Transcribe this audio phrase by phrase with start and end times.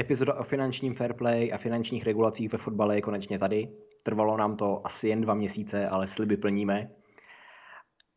[0.00, 3.68] Epizoda o finančním fair play a finančních regulacích ve fotbale je konečně tady.
[4.02, 6.90] Trvalo nám to asi jen dva měsíce, ale sliby plníme.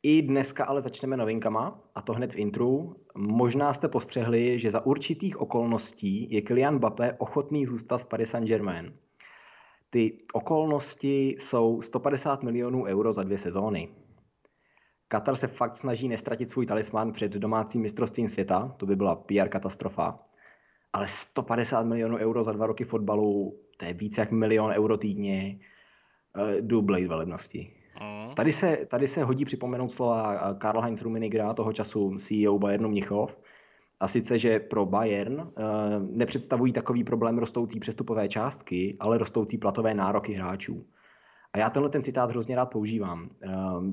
[0.03, 2.95] I dneska ale začneme novinkama, a to hned v intru.
[3.17, 8.93] Možná jste postřehli, že za určitých okolností je Kylian Mbappé ochotný zůstat v Paris Saint-Germain.
[9.89, 13.89] Ty okolnosti jsou 150 milionů euro za dvě sezóny.
[15.07, 19.49] Katar se fakt snaží nestratit svůj talisman před domácím mistrovstvím světa, to by byla PR
[19.49, 20.19] katastrofa,
[20.97, 25.59] ale 150 milionů euro za dva roky fotbalu, to je více jak milion euro týdně,
[26.59, 27.73] jdu Blade velebnosti.
[28.01, 28.35] Mm.
[28.35, 33.37] Tady, se, tady se hodí připomenout slova Karl Heinz Rummenigra, toho času CEO Bayernu Mnichov,
[33.99, 35.49] a sice, že pro Bayern uh,
[36.09, 40.85] nepředstavují takový problém rostoucí přestupové částky, ale rostoucí platové nároky hráčů.
[41.53, 43.29] A já tenhle ten citát hrozně rád používám.
[43.45, 43.85] Uh,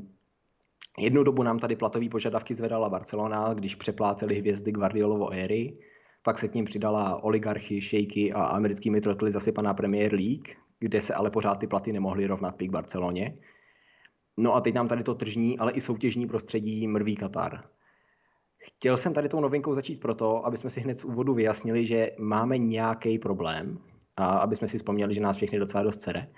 [0.99, 5.79] jednu dobu nám tady platové požadavky zvedala Barcelona, když přepláceli hvězdy Guardiolovo éry,
[6.25, 11.15] pak se k ním přidala oligarchy, šejky a americkými trotly zasypaná Premier League, kde se
[11.15, 13.39] ale pořád ty platy nemohly rovnat pík Barceloně.
[14.37, 17.65] No a teď nám tady to tržní, ale i soutěžní prostředí mrví Katar.
[18.59, 22.11] Chtěl jsem tady tou novinkou začít proto, aby jsme si hned z úvodu vyjasnili, že
[22.19, 23.79] máme nějaký problém
[24.17, 26.29] a aby jsme si vzpomněli, že nás všechny docela dost cere.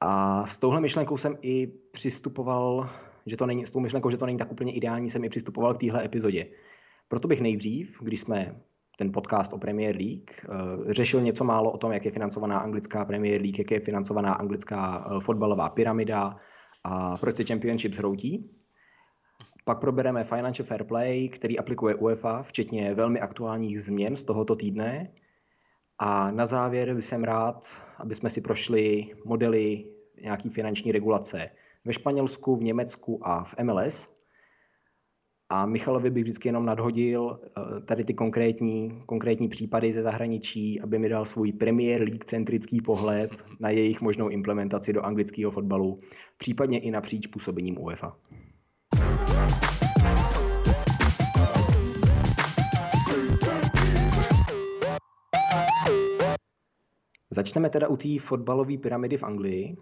[0.00, 2.90] A s touhle myšlenkou jsem i přistupoval,
[3.26, 5.74] že to není, s tou myšlenkou, že to není tak úplně ideální, jsem i přistupoval
[5.74, 6.46] k téhle epizodě.
[7.08, 8.60] Proto bych nejdřív, když jsme
[8.96, 13.04] ten podcast o Premier League, eh, řešil něco málo o tom, jak je financovaná anglická
[13.04, 16.36] Premier League, jak je financovaná anglická eh, fotbalová pyramida
[16.84, 18.50] a proč se Championship zhroutí.
[19.64, 25.12] Pak probereme Financial Fair Play, který aplikuje UEFA, včetně velmi aktuálních změn z tohoto týdne.
[25.98, 29.84] A na závěr bych jsem rád, aby jsme si prošli modely
[30.22, 31.50] nějaký finanční regulace
[31.84, 34.15] ve Španělsku, v Německu a v MLS.
[35.48, 40.98] A Michalovi bych vždycky jenom nadhodil eh, tady ty konkrétní, konkrétní případy ze zahraničí, aby
[40.98, 45.98] mi dal svůj Premier League centrický pohled na jejich možnou implementaci do anglického fotbalu,
[46.38, 48.16] případně i napříč působením UEFA.
[57.30, 59.76] Začneme teda u té fotbalové pyramidy v Anglii,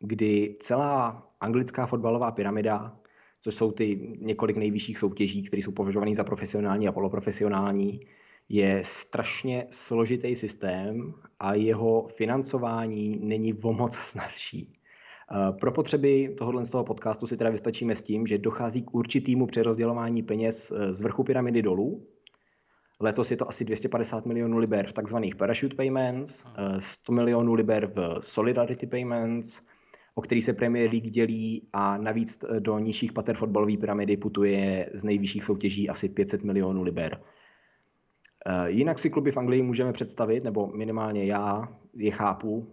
[0.00, 2.98] kdy celá anglická fotbalová pyramida,
[3.40, 8.00] což jsou ty několik nejvyšších soutěží, které jsou považované za profesionální a poloprofesionální,
[8.48, 14.72] je strašně složitý systém a jeho financování není o moc snazší.
[15.32, 18.94] Eh, pro potřeby tohohle z toho podcastu si teda vystačíme s tím, že dochází k
[18.94, 22.06] určitému přerozdělování peněz eh, z vrchu pyramidy dolů.
[23.00, 26.44] Letos je to asi 250 milionů liber v takzvaných parachute payments,
[26.78, 29.60] 100 eh, milionů liber v solidarity payments,
[30.18, 35.04] o který se Premier League dělí a navíc do nižších pater fotbalové pyramidy putuje z
[35.04, 37.20] nejvyšších soutěží asi 500 milionů liber.
[38.66, 42.66] Jinak si kluby v Anglii můžeme představit, nebo minimálně já je chápu,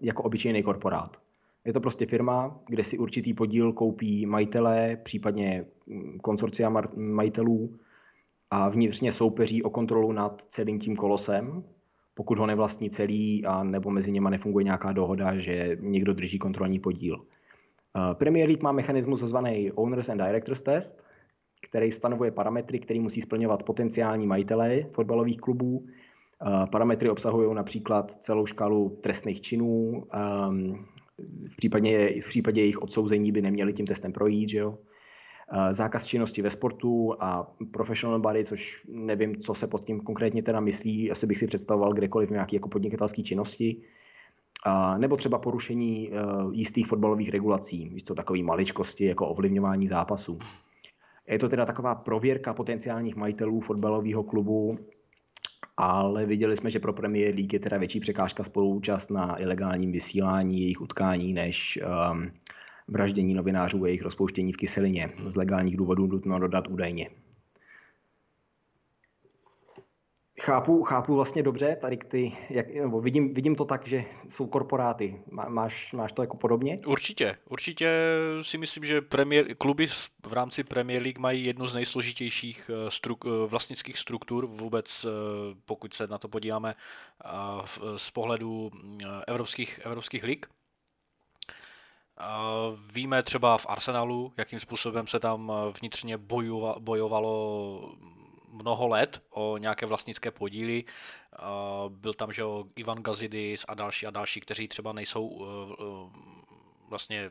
[0.00, 1.16] jako obyčejný korporát.
[1.64, 7.78] Je to prostě firma, kde si určitý podíl koupí majitelé, případně mm, konsorcia majitelů
[8.50, 11.64] a vnitřně soupeří o kontrolu nad celým tím kolosem,
[12.14, 16.78] pokud ho nevlastní celý a nebo mezi něma nefunguje nějaká dohoda, že někdo drží kontrolní
[16.78, 17.24] podíl.
[17.96, 21.02] Eh, Premier League má mechanismus zvaný Owners and Directors Test,
[21.62, 25.86] který stanovuje parametry, které musí splňovat potenciální majitelé fotbalových klubů.
[25.86, 30.84] Eh, parametry obsahují například celou škálu trestných činů, ehm,
[31.52, 34.78] v, případě, v případě jejich odsouzení by neměli tím testem projít, že jo?
[35.70, 40.60] Zákaz činnosti ve sportu a professional body, což nevím, co se pod tím konkrétně teda
[40.60, 43.82] myslí, asi bych si představoval kdekoliv v nějaké jako podnikatelské činnosti.
[44.64, 50.38] A nebo třeba porušení uh, jistých fotbalových regulací, co, takové maličkosti jako ovlivňování zápasů.
[51.28, 54.78] Je to teda taková prověrka potenciálních majitelů fotbalového klubu
[55.76, 60.60] ale viděli jsme, že pro Premier League je teda větší překážka spoluúčast na ilegálním vysílání
[60.60, 61.78] jejich utkání než
[62.12, 62.30] um,
[62.92, 65.10] vraždění novinářů a jejich rozpouštění v kyselině.
[65.26, 67.10] Z legálních důvodů nutno dodat údajně.
[70.40, 75.22] Chápu, chápu vlastně dobře, tady ty, jak, nebo vidím, vidím to tak, že jsou korporáty.
[75.30, 76.80] Máš, máš to jako podobně?
[76.86, 77.90] Určitě, určitě
[78.42, 79.86] si myslím, že premier, kluby
[80.26, 85.08] v rámci Premier League mají jednu z nejsložitějších eh, struk, eh, vlastnických struktur vůbec, eh,
[85.64, 86.74] pokud se na to podíváme
[87.96, 88.70] z pohledu
[89.26, 90.46] evropských, evropských lig.
[92.92, 96.18] Víme třeba v Arsenalu, jakým způsobem se tam vnitřně
[96.78, 97.94] bojovalo
[98.52, 100.84] mnoho let o nějaké vlastnické podíly.
[101.88, 102.42] Byl tam že
[102.76, 106.32] Ivan Gazidis a další a další, kteří třeba nejsou eh, eh,
[106.88, 107.30] vlastně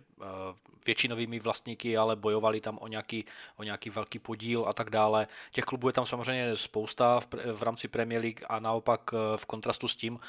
[0.85, 3.25] většinovými vlastníky, ale bojovali tam o nějaký,
[3.57, 5.27] o nějaký velký podíl a tak dále.
[5.51, 9.87] Těch klubů je tam samozřejmě spousta v, v rámci Premier League a naopak v kontrastu
[9.87, 10.19] s tím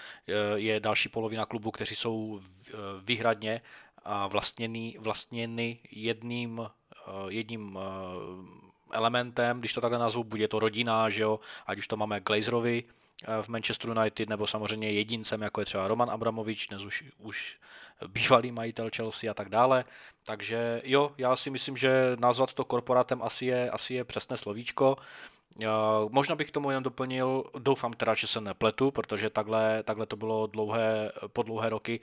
[0.55, 2.41] je další polovina klubů, kteří jsou
[3.05, 3.61] výhradně
[4.29, 6.71] vlastněny, vlastněny jedním,
[7.29, 7.79] jedním
[8.93, 12.85] elementem, když to takhle nazvu, bude to rodina, že jo, ať už to máme Glazerovi
[12.85, 17.59] eh, v Manchester United, nebo samozřejmě jedincem, jako je třeba Roman Abramovič, dnes už, už
[18.07, 19.85] bývalý majitel Chelsea a tak dále.
[20.27, 24.97] Takže jo, já si myslím, že nazvat to korporátem asi je, asi je přesné slovíčko.
[26.09, 30.47] Možná bych tomu jen doplnil, doufám teda, že se nepletu, protože takhle, takhle to bylo
[30.47, 32.01] dlouhé, po dlouhé roky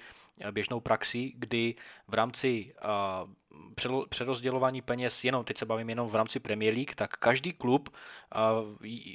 [0.52, 1.76] běžnou praxí, kdy
[2.08, 2.74] v rámci
[4.10, 7.90] přerozdělování peněz, jenom teď se bavím jenom v rámci Premier League, tak každý klub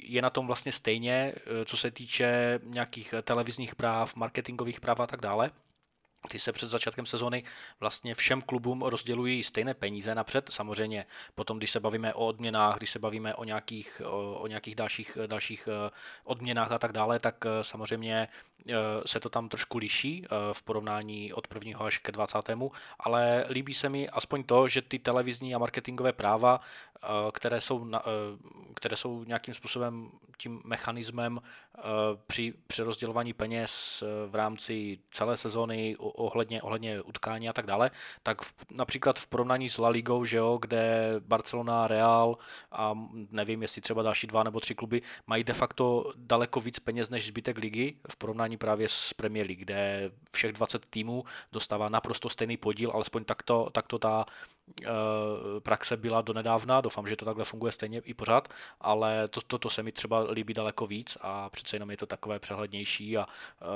[0.03, 1.33] je na tom vlastně stejně,
[1.65, 5.51] co se týče nějakých televizních práv, marketingových práv a tak dále
[6.27, 7.43] ty se před začátkem sezóny
[7.79, 10.49] vlastně všem klubům rozdělují stejné peníze napřed.
[10.49, 11.05] Samozřejmě
[11.35, 15.17] potom, když se bavíme o odměnách, když se bavíme o nějakých, o, o nějakých dalších,
[15.27, 15.91] dalších eh,
[16.23, 18.27] odměnách a tak dále, tak eh, samozřejmě
[18.69, 18.73] eh,
[19.05, 22.37] se to tam trošku liší v porovnání od prvního až ke 20.
[22.99, 26.59] Ale líbí se mi aspoň to, že ty televizní a marketingové práva,
[27.31, 27.91] které jsou,
[28.75, 31.41] které jsou nějakým způsobem tím mechanismem
[32.27, 37.91] při přerozdělování peněz v rámci celé sezóny ohledně, ohledně utkání a tak dále,
[38.23, 42.37] tak v, například v porovnání s La Ligou, že jo, kde Barcelona, Real
[42.71, 42.93] a
[43.31, 47.27] nevím, jestli třeba další dva nebo tři kluby mají de facto daleko víc peněz než
[47.27, 52.57] zbytek ligy v porovnání právě s Premier League, kde všech 20 týmů dostává naprosto stejný
[52.57, 54.54] podíl, alespoň takto, takto ta Eh,
[55.59, 58.47] praxe byla donedávna, doufám, že to takhle funguje stejně i pořád,
[58.81, 62.05] ale to, to, to se mi třeba líbí daleko víc a přece jenom je to
[62.05, 63.67] takové přehlednější a uh,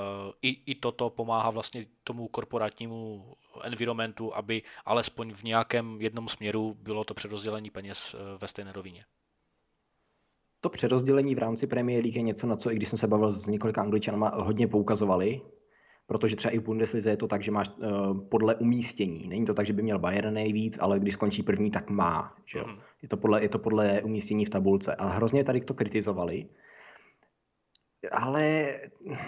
[0.42, 3.26] i, i toto pomáhá vlastně tomu korporátnímu
[3.64, 9.06] environmentu, aby alespoň v nějakém jednom směru bylo to přerozdělení peněz eh, ve stejné rovině.
[10.62, 13.32] To přerozdělení v rámci Premier League je něco, na co, i když jsem se bavil
[13.32, 15.42] s několika angličanama, hodně poukazovali,
[16.10, 19.28] protože třeba i v Bundeslize je to tak, že máš uh, podle umístění.
[19.28, 22.36] Není to tak, že by měl Bayern nejvíc, ale když skončí první, tak má.
[22.46, 22.66] Že jo?
[22.68, 22.80] Mm.
[23.02, 24.96] Je, to podle, je to podle umístění v tabulce.
[24.96, 26.46] A hrozně tady to kritizovali.
[28.12, 28.76] Ale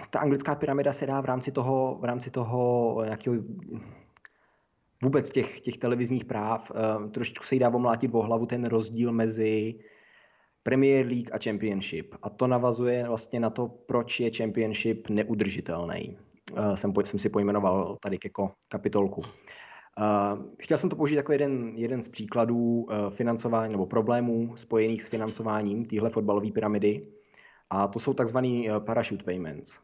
[0.10, 3.36] ta anglická pyramida se dá v rámci toho, v rámci toho nějakého
[5.04, 9.12] vůbec těch, těch televizních práv, uh, trošičku se jí dá omlátit o hlavu ten rozdíl
[9.12, 9.76] mezi
[10.64, 12.16] Premier League a Championship.
[12.22, 16.18] A to navazuje vlastně na to, proč je Championship neudržitelný.
[16.56, 19.22] Eh, jsem, jsem si pojmenoval tady jako kapitolku.
[19.22, 25.04] Uh, chtěl jsem to použít jako jeden, jeden z příkladů uh, financování nebo problémů spojených
[25.04, 27.08] s financováním téhle fotbalové pyramidy.
[27.70, 29.80] A to jsou takzvaný parachute payments.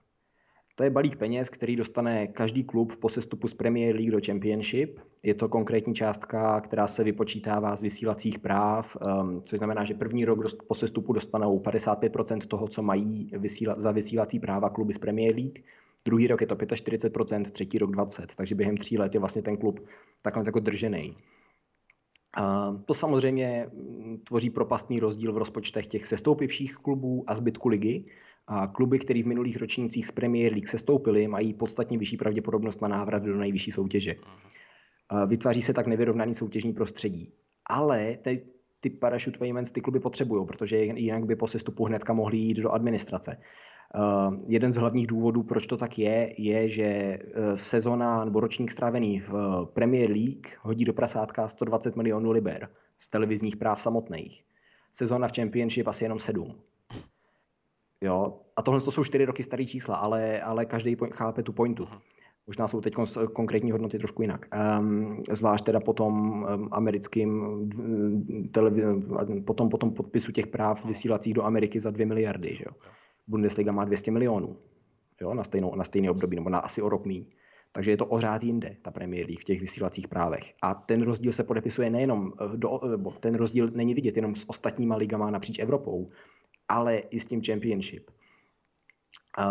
[0.77, 4.99] To je balík peněz, který dostane každý klub po sestupu z Premier League do Championship.
[5.23, 10.25] Je to konkrétní částka, která se vypočítává z vysílacích práv, um, což znamená, že první
[10.25, 13.31] rok po sestupu dostanou 55% toho, co mají
[13.77, 15.59] za vysílací práva kluby z Premier League
[16.07, 19.57] Druhý rok je to 45%, třetí rok 20%, takže během tří let je vlastně ten
[19.57, 19.79] klub
[20.21, 21.17] takhle jako držený.
[22.85, 23.69] To samozřejmě
[24.23, 28.05] tvoří propastný rozdíl v rozpočtech těch sestoupivších klubů a zbytku ligy.
[28.47, 32.87] A kluby, které v minulých ročnících z Premier League sestoupily, mají podstatně vyšší pravděpodobnost na
[32.87, 34.15] návrat do nejvyšší soutěže.
[35.27, 37.33] Vytváří se tak nevyrovnaný soutěžní prostředí.
[37.69, 38.45] Ale ty,
[38.79, 42.71] ty parachute payments ty kluby potřebují, protože jinak by po sestupu hnedka mohli jít do
[42.71, 43.37] administrace.
[43.95, 48.71] Uh, jeden z hlavních důvodů, proč to tak je, je, že uh, sezona nebo ročník
[48.71, 54.43] strávený v uh, Premier League hodí do prasátka 120 milionů liber z televizních práv samotných.
[54.93, 56.55] Sezona v Championship asi jenom 7.
[58.01, 58.39] Jo?
[58.55, 61.87] A tohle to jsou čtyři roky staré čísla, ale, ale každý chápe tu pointu.
[62.47, 62.95] Možná jsou teď
[63.33, 64.45] konkrétní hodnoty trošku jinak.
[64.79, 67.69] Um, zvlášť teda po tom um, americkým
[68.51, 72.55] televi- potom, potom podpisu těch práv vysílacích do Ameriky za 2 miliardy.
[72.55, 72.75] Že jo?
[73.27, 74.57] Bundesliga má 200 milionů
[75.21, 77.25] jo, na, stejnou, na stejný období, nebo na asi o rok míň.
[77.71, 80.53] Takže je to ořád jinde, ta Premier League v těch vysílacích právech.
[80.61, 82.79] A ten rozdíl se podepisuje nejenom, eh, do,
[83.19, 86.09] ten rozdíl není vidět jenom s ostatníma ligama napříč Evropou,
[86.69, 88.11] ale i s tím Championship.
[89.37, 89.45] A,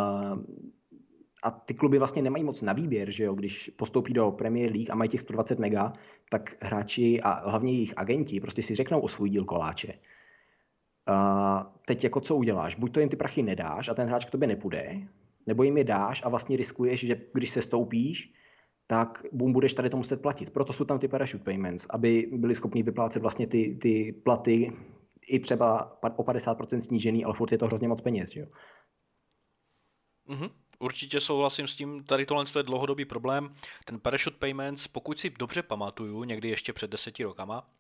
[1.43, 4.91] a ty kluby vlastně nemají moc na výběr, že jo, když postoupí do Premier League
[4.91, 5.93] a mají těch 120 mega,
[6.31, 9.93] tak hráči a hlavně jejich agenti prostě si řeknou o svůj díl koláče.
[11.09, 12.77] Uh, teď jako co uděláš?
[12.77, 15.01] Buď to jim ty prachy nedáš a ten hráč k tobě nepůjde,
[15.47, 18.33] nebo jim je dáš a vlastně riskuješ, že když se stoupíš,
[18.87, 20.51] tak bum, budeš tady to muset platit.
[20.51, 24.73] Proto jsou tam ty parachute payments, aby byli schopni vyplácet vlastně ty, ty platy
[25.27, 28.37] i třeba o 50% snížený, ale furt je to hrozně moc peněz.
[28.37, 28.47] Jo?
[30.29, 30.51] Mm-hmm.
[30.79, 33.55] Určitě souhlasím s tím, tady tohle je dlouhodobý problém.
[33.85, 37.71] Ten parachute payments, pokud si dobře pamatuju, někdy ještě před deseti rokama,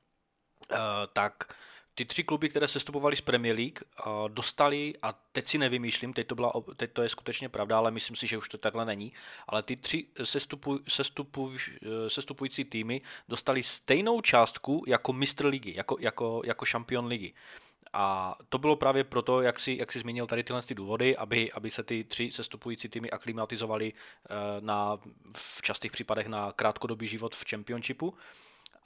[0.73, 0.77] eh,
[1.13, 1.55] tak
[1.97, 3.79] ty tři kluby, které sestupovaly z Premier League,
[4.29, 8.17] dostali, a teď si nevymýšlím, teď to, byla, teď to je skutečně pravda, ale myslím
[8.17, 9.13] si, že už to takhle není,
[9.49, 11.53] ale ty tři sestupu, sestupu,
[12.09, 17.35] sestupující týmy dostali stejnou částku jako mistr ligy, jako, jako, jako šampion ligy.
[17.93, 21.53] A to bylo právě proto, jak si, jak si zmínil tady tyhle ty důvody, aby,
[21.53, 24.99] aby se ty tři sestupující týmy aklimatizovaly eh, na,
[25.37, 28.15] v častých případech na krátkodobý život v Championshipu.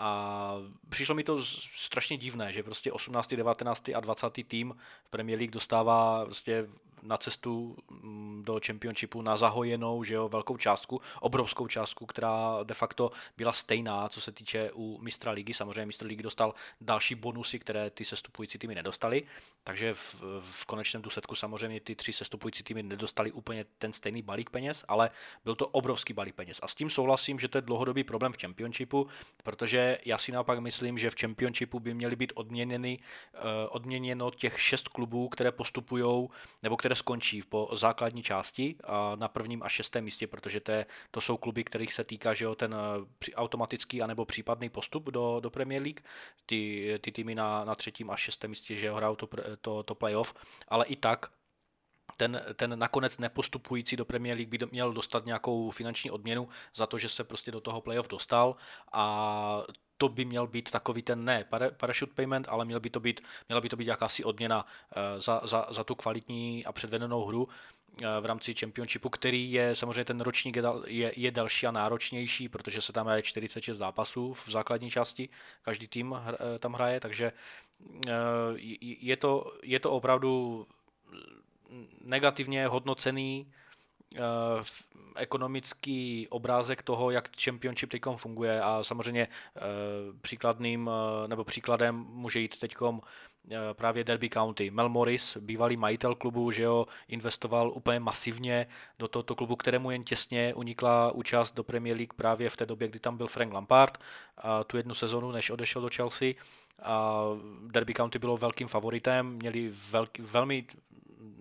[0.03, 0.55] A
[0.89, 1.45] přišlo mi to
[1.77, 3.89] strašně divné, že prostě 18., 19.
[3.95, 4.31] a 20.
[4.31, 6.69] tým v Premier League dostává prostě
[7.03, 12.75] na cestu mm, do championshipu na zahojenou, že jo, velkou částku, obrovskou částku, která de
[12.75, 15.55] facto byla stejná, co se týče u mistra ligy.
[15.55, 19.23] Samozřejmě mistr ligy dostal další bonusy, které ty sestupující týmy nedostali,
[19.65, 24.51] takže v, v konečném důsledku samozřejmě ty tři sestupující týmy nedostali úplně ten stejný balík
[24.51, 25.11] peněz, ale
[25.45, 26.61] byl to obrovský balík peněz.
[26.63, 29.07] A s tím souhlasím, že to je dlouhodobý problém v championshipu,
[29.43, 32.99] protože já si naopak myslím, že v championshipu by měly být odměněny,
[33.35, 33.39] eh,
[33.69, 36.29] odměněno těch šest klubů, které postupují
[36.63, 38.77] nebo které které skončí po základní části
[39.15, 42.45] na prvním a šestém místě, protože to, je, to jsou kluby, kterých se týká že
[42.45, 46.01] jo, ten eh, automatický anebo případný postup do, do Premier League.
[46.47, 49.29] Ty, ty týmy na, na třetím a šestém místě, že jo, hrajou to,
[49.61, 50.35] to, to playoff,
[50.69, 51.31] ale i tak
[52.17, 56.99] ten, ten nakonec nepostupující do Premier League by měl dostat nějakou finanční odměnu za to,
[56.99, 58.57] že se prostě do toho playoff dostal.
[58.93, 59.63] A
[60.01, 61.45] to by měl být takový ten ne
[61.77, 65.41] parachute payment, ale měl by to být, měla by to být jakási odměna eh, za,
[65.45, 70.21] za, za tu kvalitní a předvedenou hru eh, v rámci Championshipu, který je samozřejmě ten
[70.21, 75.29] ročník je, je delší a náročnější, protože se tam hraje 46 zápasů v základní části,
[75.63, 77.33] každý tým eh, tam hraje, takže
[78.81, 80.67] je to, je to opravdu
[82.05, 83.47] negativně hodnocený
[84.17, 84.65] Eh,
[85.17, 89.61] ekonomický obrázek toho, jak Championship teď funguje a samozřejmě eh,
[90.21, 92.77] příkladným eh, nebo příkladem může jít teď
[93.73, 94.71] právě Derby County.
[94.71, 98.67] Mel Morris, bývalý majitel klubu, že jo, investoval úplně masivně
[98.99, 102.89] do tohoto klubu, kterému jen těsně unikla účast do Premier League právě v té době,
[102.89, 103.99] kdy tam byl Frank Lampard,
[104.39, 106.33] a tu jednu sezonu, než odešel do Chelsea.
[106.83, 107.23] A
[107.67, 110.67] Derby County bylo velkým favoritem, měli velký, velmi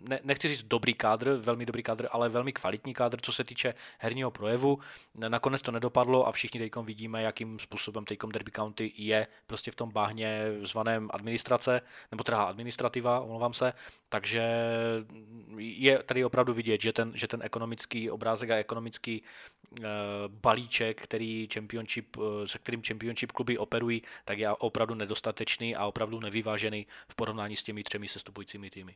[0.10, 3.74] ne, nechci říct dobrý kádr, velmi dobrý kádr, ale velmi kvalitní kádr, co se týče
[4.00, 4.80] herního projevu.
[5.16, 9.76] Nakonec to nedopadlo a všichni teď vidíme, jakým způsobem teď Derby County je prostě v
[9.76, 11.82] tom báhně zvaném administrace,
[12.12, 13.74] nebo teda administrativa, omlouvám se,
[14.10, 14.44] takže
[15.58, 19.22] je tady opravdu vidět, že ten, že ten ekonomický obrázek a ekonomický
[19.72, 19.86] uh,
[20.28, 26.20] balíček, který championship, uh, se kterým championship kluby operují, tak je opravdu nedostatečný a opravdu
[26.20, 28.96] nevyvážený v porovnání s těmi třemi sestupujícími týmy.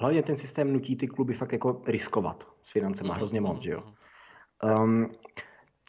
[0.00, 3.16] Hlavně ten systém nutí ty kluby fakt jako riskovat s financema mm-hmm.
[3.16, 3.82] hrozně moc, že jo.
[4.64, 5.10] Um,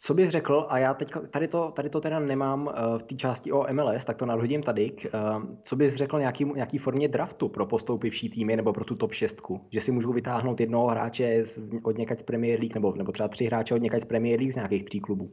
[0.02, 3.14] co bys řekl, a já teď tady to, tady to teda nemám uh, v té
[3.14, 7.48] části o MLS, tak to nadhodím tady, uh, co bys řekl nějaký, nějaký formě draftu
[7.48, 11.60] pro postoupivší týmy nebo pro tu top 6, že si můžou vytáhnout jednoho hráče z,
[11.82, 14.52] od někaď z Premier League nebo, nebo třeba tři hráče od někaď z Premier League
[14.52, 15.32] z nějakých tří klubů?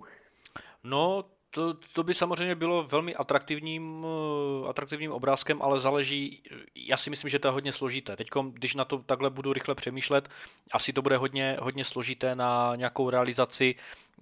[0.84, 6.44] No, to, to by samozřejmě bylo velmi atraktivním, eh, atraktivním obrázkem, ale záleží,
[6.76, 8.16] já si myslím, že to je hodně složité.
[8.16, 10.30] Teď, když na to takhle budu rychle přemýšlet,
[10.72, 13.76] asi to bude hodně, hodně složité na nějakou realizaci.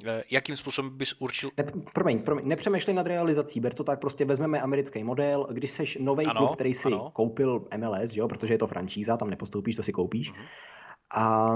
[0.06, 1.52] Eh, jakým způsobem bys určil?
[1.58, 5.98] Ne, promiň, promiň, nepřemýšlej nad realizací, ber to tak, prostě vezmeme americký model, když seš
[6.02, 7.12] nový klub, který si ano.
[7.14, 10.34] koupil MLS, jo, protože je to franšíza, tam nepostoupíš, to si koupíš.
[10.34, 10.46] Uh-huh.
[11.16, 11.56] A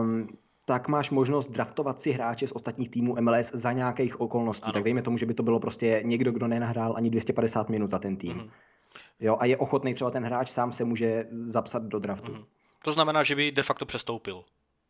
[0.69, 4.63] tak máš možnost draftovat si hráče z ostatních týmů MLS za nějakých okolností.
[4.63, 4.73] Ano.
[4.73, 7.99] Tak dejme tomu, že by to bylo prostě někdo, kdo nenahrál ani 250 minut za
[7.99, 8.37] ten tým.
[8.37, 8.49] Mm-hmm.
[9.19, 12.31] Jo, a je ochotný třeba ten hráč sám se může zapsat do draftu.
[12.31, 12.45] Mm-hmm.
[12.83, 14.43] To znamená, že by de facto přestoupil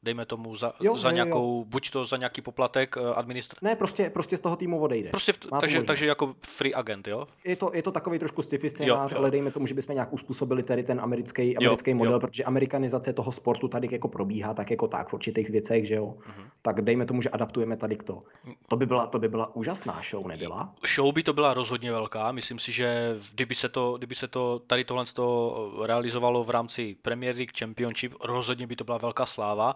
[0.03, 1.65] dejme tomu za, jo, za jo, nějakou, jo.
[1.65, 3.57] buď to za nějaký poplatek eh, administr...
[3.61, 5.09] Ne, prostě, prostě z toho týmu odejde.
[5.09, 7.27] Prostě v, takže, takže jako free agent, jo?
[7.43, 10.63] Je to, je to takový trošku sci-fi scénář, ale dejme tomu, že bychom nějak uspůsobili
[10.63, 12.19] tady ten americký, americký jo, model, jo.
[12.19, 16.05] protože amerikanizace toho sportu tady jako probíhá tak jako tak v určitých věcech, že jo?
[16.05, 16.49] Uh-huh.
[16.61, 18.23] Tak dejme tomu, že adaptujeme tady k to.
[18.67, 20.73] To by byla, to by byla úžasná show, nebyla?
[20.95, 24.59] Show by to byla rozhodně velká, myslím si, že kdyby se to, kdyby se to
[24.67, 29.75] tady tohle to realizovalo v rámci Premier League Championship, rozhodně by to byla velká sláva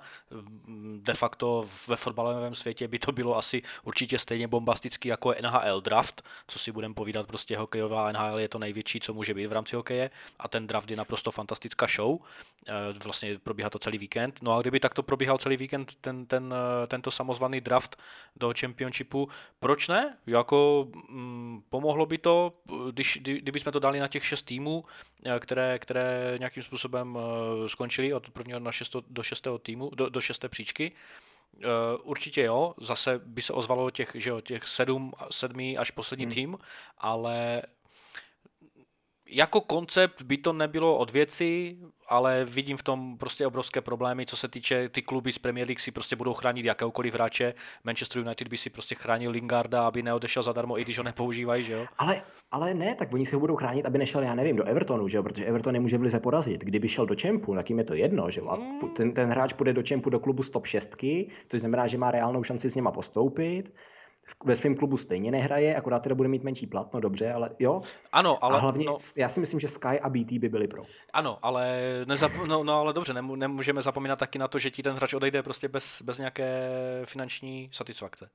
[0.97, 5.81] de facto ve fotbalovém světě by to bylo asi určitě stejně bombastický jako je NHL
[5.81, 9.51] draft, co si budeme povídat, prostě hokejová NHL je to největší, co může být v
[9.51, 12.19] rámci hokeje a ten draft je naprosto fantastická show,
[12.67, 16.53] eh, vlastně probíhá to celý víkend, no a kdyby takto probíhal celý víkend ten, ten,
[16.53, 17.95] eh, tento samozvaný draft
[18.35, 19.29] do championshipu,
[19.59, 20.17] proč ne?
[20.27, 22.53] Jako mm, pomohlo by to,
[22.91, 24.85] když, kdyby jsme to dali na těch šest týmů,
[25.25, 27.17] eh, které, které nějakým způsobem
[27.67, 30.91] skončili od prvního na šesto, do šestého týmu, do, do, do šesté příčky.
[31.53, 31.61] Uh,
[32.03, 36.33] určitě jo, zase by se ozvalo těch, že jo, těch sedm, sedmý až poslední hmm.
[36.33, 36.57] tým,
[36.97, 37.61] ale
[39.33, 41.77] jako koncept by to nebylo od věci,
[42.09, 45.79] ale vidím v tom prostě obrovské problémy, co se týče ty kluby z Premier League
[45.79, 47.53] si prostě budou chránit jakéhokoliv hráče.
[47.83, 51.73] Manchester United by si prostě chránil Lingarda, aby neodešel zadarmo, i když ho nepoužívají, že
[51.73, 51.85] jo?
[51.97, 52.21] Ale,
[52.51, 55.17] ale ne, tak oni si ho budou chránit, aby nešel, já nevím, do Evertonu, že
[55.17, 55.23] jo?
[55.23, 56.63] Protože Everton nemůže v lize porazit.
[56.63, 58.47] Kdyby šel do Čempu, tak jim je to jedno, že jo?
[58.49, 58.79] A hmm.
[58.79, 60.95] ten, ten hráč půjde do Čempu do klubu stop 6,
[61.47, 63.73] což znamená, že má reálnou šanci s něma postoupit
[64.45, 67.81] ve svém klubu stejně nehraje, akorát teda bude mít menší plat, no dobře, ale jo.
[68.11, 68.57] Ano, ale...
[68.57, 70.83] A hlavně, no, já si myslím, že Sky a BT by byli pro.
[71.13, 74.95] Ano, ale, nezap, no, no, ale dobře, nemůžeme zapomínat taky na to, že ti ten
[74.95, 76.69] hráč odejde prostě bez, bez nějaké
[77.05, 78.29] finanční satisfakce.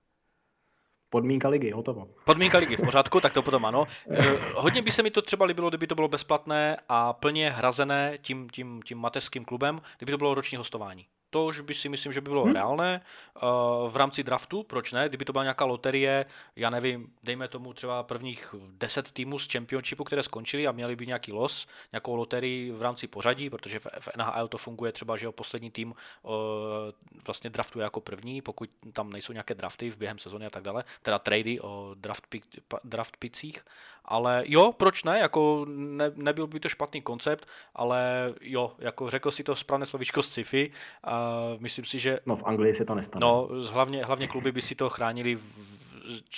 [1.10, 2.08] Podmínka ligy, hotovo.
[2.24, 3.86] Podmínka ligy v pořádku, tak to potom ano.
[4.10, 8.14] Eh, hodně by se mi to třeba líbilo, kdyby to bylo bezplatné a plně hrazené
[8.20, 11.06] tím, tím, tím mateřským klubem, kdyby to bylo roční hostování.
[11.30, 12.54] To už by si myslím, že by bylo hmm.
[12.54, 13.00] reálné.
[13.42, 15.08] Uh, v rámci draftu, proč ne?
[15.08, 20.04] Kdyby to byla nějaká loterie, já nevím, dejme tomu třeba prvních 10 týmů z Championshipu,
[20.04, 24.48] které skončily a měli by nějaký los, nějakou loterii v rámci pořadí, protože v NHL
[24.48, 26.32] to funguje třeba, že o poslední tým uh,
[27.26, 30.84] vlastně draftuje jako první, pokud tam nejsou nějaké drafty v během sezóny a tak dále,
[31.02, 32.46] teda trady o draft, pick,
[32.84, 33.64] draft picích.
[34.04, 35.18] Ale jo, proč ne?
[35.18, 40.22] Jako ne, nebyl by to špatný koncept, ale jo, jako řekl si to správné slovíčko
[40.22, 40.72] z sci-fi.
[41.04, 41.17] A
[41.58, 42.18] myslím si, že...
[42.26, 43.20] No v Anglii se to nestane.
[43.20, 45.42] No, hlavně, hlavně kluby by si to chránili v,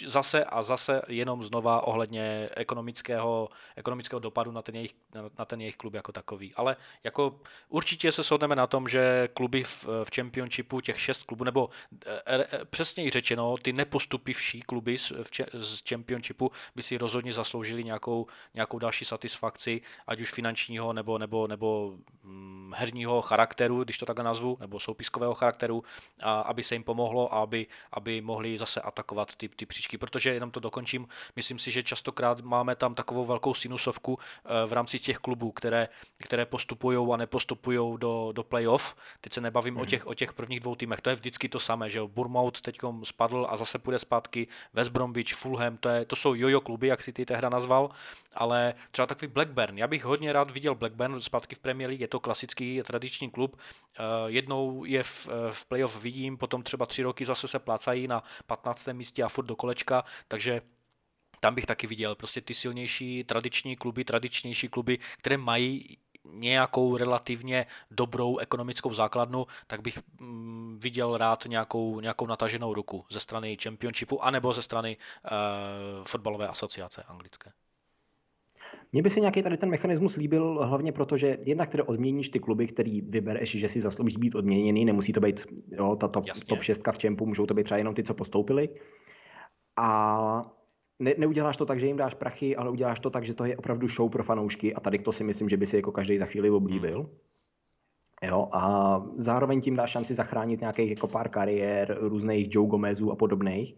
[0.06, 4.94] zase a zase jenom znova ohledně ekonomického, ekonomického dopadu na ten, jejich,
[5.38, 6.54] na ten jejich klub jako takový.
[6.54, 11.44] Ale jako určitě se shodneme na tom, že kluby v, v Championshipu, těch šest klubů,
[11.44, 11.70] nebo
[12.06, 17.84] e, e, přesněji řečeno, ty nepostupivší kluby z, v, z Championshipu by si rozhodně zasloužili
[17.84, 24.06] nějakou, nějakou další satisfakci, ať už finančního nebo, nebo, nebo hm, herního charakteru, když to
[24.06, 25.84] takhle nazvu, nebo soupiskového charakteru,
[26.20, 30.34] a aby se jim pomohlo a aby, aby mohli zase atakovat ty, ty příčky, protože
[30.34, 34.98] jenom to dokončím, myslím si, že častokrát máme tam takovou velkou sinusovku eh, v rámci
[34.98, 35.88] těch klubů, které,
[36.18, 38.96] které postupují a nepostupují do, do playoff.
[39.20, 39.80] Teď se nebavím mm.
[39.80, 39.90] o, mhm.
[39.90, 43.46] těch, o těch prvních dvou týmech, to je vždycky to samé, že Bournemouth teď spadl
[43.50, 47.12] a zase půjde zpátky, West Bromwich, Fulham, to, je, to jsou jojo kluby, jak si
[47.12, 47.90] ty hra nazval,
[48.32, 52.08] ale třeba takový Blackburn, já bych hodně rád viděl Blackburn zpátky v Premier League, je
[52.08, 53.56] to klasický tradiční klub,
[53.98, 58.08] eh, jednou je v, eh, v playoff vidím, potom třeba tři roky zase se plácají
[58.08, 58.92] na 15.
[58.92, 60.62] místě a furt do kolečka, takže
[61.40, 67.66] tam bych taky viděl prostě ty silnější tradiční kluby, tradičnější kluby, které mají nějakou relativně
[67.90, 74.24] dobrou ekonomickou základnu, tak bych mm, viděl rád nějakou, nějakou nataženou ruku ze strany Championshipu
[74.24, 77.52] anebo ze strany uh, fotbalové asociace anglické.
[78.92, 82.38] Mně by se nějaký tady ten mechanismus líbil hlavně proto, že jednak tedy odměníš ty
[82.38, 86.62] kluby, který vybereš, že si zaslouží být odměněný, nemusí to být jo, ta top, top
[86.62, 88.68] 6 v čempu, můžou to být třeba jenom ty, co postoupili.
[89.76, 90.52] A
[90.98, 93.56] ne, neuděláš to tak, že jim dáš prachy, ale uděláš to tak, že to je
[93.56, 96.26] opravdu show pro fanoušky a tady to si myslím, že by si jako každý za
[96.26, 96.98] chvíli oblíbil.
[96.98, 97.08] Hmm.
[98.22, 103.16] Jo, a zároveň tím dáš šanci zachránit nějakých jako pár kariér, různých Joe Gomezů a
[103.16, 103.74] podobných,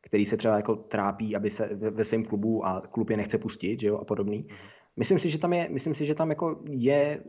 [0.00, 3.80] který se třeba jako trápí, aby se ve, svém klubu a klub je nechce pustit,
[3.80, 4.46] že jo, a podobný.
[4.48, 4.58] Hmm.
[4.96, 7.24] Myslím si, že tam je, myslím si, že tam jako je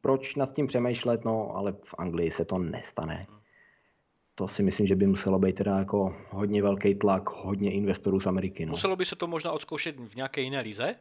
[0.00, 3.26] proč nad tím přemýšlet, no, ale v Anglii se to nestane.
[3.28, 3.44] Hmm
[4.34, 8.26] to si myslím, že by muselo být teda jako hodně velký tlak, hodně investorů z
[8.26, 8.66] Ameriky.
[8.66, 8.70] No.
[8.70, 10.94] Muselo by se to možná odzkoušet v nějaké jiné lize,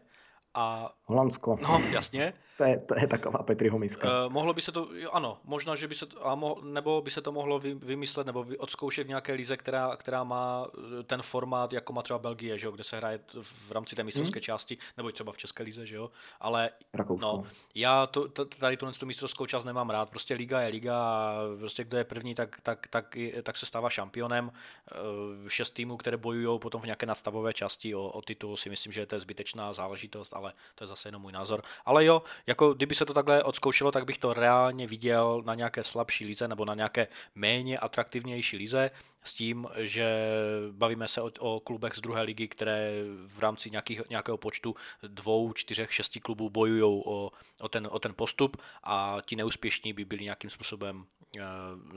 [0.53, 0.93] a...
[1.03, 1.59] Holandsko.
[1.61, 2.33] No, jasně.
[2.57, 4.25] To, je, to je taková Petriho miska.
[4.25, 7.01] Uh, mohlo by se to, jo, ano, možná, že by se to, a mo, nebo
[7.01, 10.67] by se to mohlo vy, vymyslet nebo vy, odzkoušet v nějaké lize, která, která má
[10.99, 13.19] eh, ten formát, jako má třeba Belgie, že jo, kde se hraje
[13.67, 14.43] v rámci té mistrovské hmm.
[14.43, 17.25] části, nebo třeba v České lize, že jo, ale Rakousko.
[17.27, 17.43] no,
[17.75, 18.27] já to,
[18.59, 22.03] tady tu, tu mistrovskou část nemám rád, prostě liga je liga a prostě kdo je
[22.03, 24.51] první, tak, tak, tak, tak se stává šampionem.
[24.51, 28.93] Uh, šest týmů, které bojují potom v nějaké nastavové části o, o titul, si myslím,
[28.93, 31.63] že to je zbytečná záležitost, ale to je zase jenom můj názor.
[31.85, 35.83] Ale jo, jako kdyby se to takhle odzkoušelo, tak bych to reálně viděl na nějaké
[35.83, 38.91] slabší lize nebo na nějaké méně atraktivnější lize
[39.23, 40.27] s tím, že
[40.71, 42.91] bavíme se o, o klubech z druhé ligy, které
[43.27, 44.75] v rámci nějakých, nějakého počtu
[45.07, 50.05] dvou, čtyřech, šesti klubů bojují o, o, ten, o ten postup a ti neúspěšní by
[50.05, 51.05] byli nějakým způsobem
[51.37, 51.43] uh,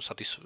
[0.01, 0.41] satis,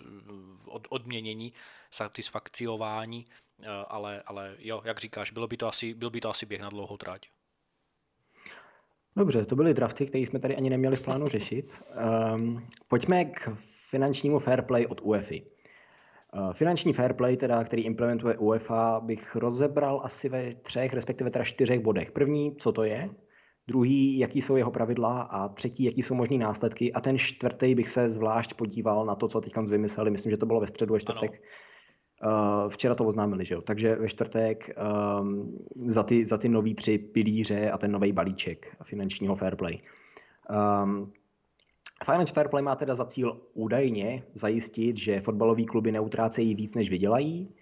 [0.65, 1.53] od, odměnění,
[1.91, 3.27] satisfakciování,
[3.59, 6.61] uh, ale, ale jo, jak říkáš, bylo by to asi, byl by to asi běh
[6.61, 7.29] na dlouhou tráť.
[9.17, 11.83] Dobře, to byly drafty, které jsme tady ani neměli v plánu řešit.
[12.35, 13.49] Um, pojďme k
[13.91, 15.43] finančnímu fair play od UEFI.
[16.35, 21.45] Uh, finanční fair play, teda, který implementuje UEFA, bych rozebral asi ve třech, respektive teda
[21.45, 22.13] čtyřech bodech.
[22.13, 23.11] První, co to je,
[23.69, 27.91] druhý, jaký jsou jeho pravidla a třetí, jaký jsou možný následky a ten čtvrtý bych
[27.91, 31.01] se zvlášť podíval na to, co teď vymysleli, myslím, že to bylo ve středu ve
[31.01, 31.31] čtvrtek.
[31.31, 31.41] Ano.
[32.25, 33.61] Uh, včera to oznámili, že jo?
[33.61, 34.77] Takže ve čtvrtek
[35.21, 39.81] um, za ty, za ty nový tři pilíře a ten nový balíček finančního fair play.
[40.85, 41.13] Um,
[42.05, 46.91] Financial Fair Play má teda za cíl údajně zajistit, že fotbalové kluby neutrácejí víc, než
[46.91, 47.55] vydělají,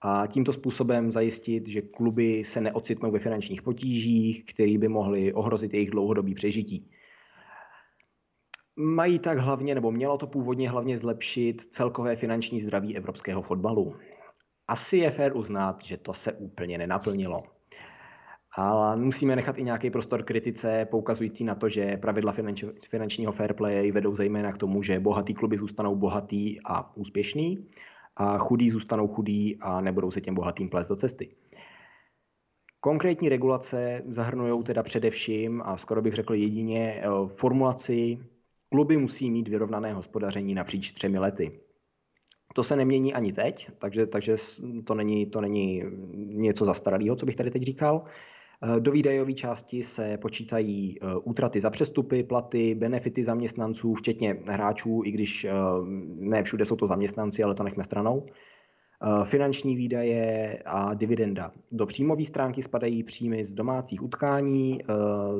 [0.00, 5.74] a tímto způsobem zajistit, že kluby se neocitnou ve finančních potížích, které by mohly ohrozit
[5.74, 6.90] jejich dlouhodobý přežití.
[8.76, 13.96] Mají tak hlavně, nebo mělo to původně hlavně zlepšit celkové finanční zdraví evropského fotbalu.
[14.68, 17.42] Asi je fér uznat, že to se úplně nenaplnilo.
[18.56, 22.34] Ale musíme nechat i nějaký prostor kritice, poukazující na to, že pravidla
[22.88, 27.68] finančního fair play vedou zejména k tomu, že bohatý kluby zůstanou bohatý a úspěšný
[28.16, 31.34] a chudí zůstanou chudí a nebudou se těm bohatým plést do cesty.
[32.80, 38.18] Konkrétní regulace zahrnují teda především, a skoro bych řekl jedině, formulaci,
[38.72, 41.60] kluby musí mít vyrovnané hospodaření napříč třemi lety.
[42.54, 44.36] To se nemění ani teď, takže, takže
[44.84, 45.82] to, není, to není
[46.14, 48.04] něco zastaralého, co bych tady teď říkal.
[48.62, 55.02] Eh, do výdajové části se počítají eh, útraty za přestupy, platy, benefity zaměstnanců, včetně hráčů,
[55.04, 55.52] i když eh,
[56.06, 58.26] ne všude jsou to zaměstnanci, ale to nechme stranou.
[59.24, 61.52] Finanční výdaje a dividenda.
[61.72, 64.80] Do příjmové stránky spadají příjmy z domácích utkání,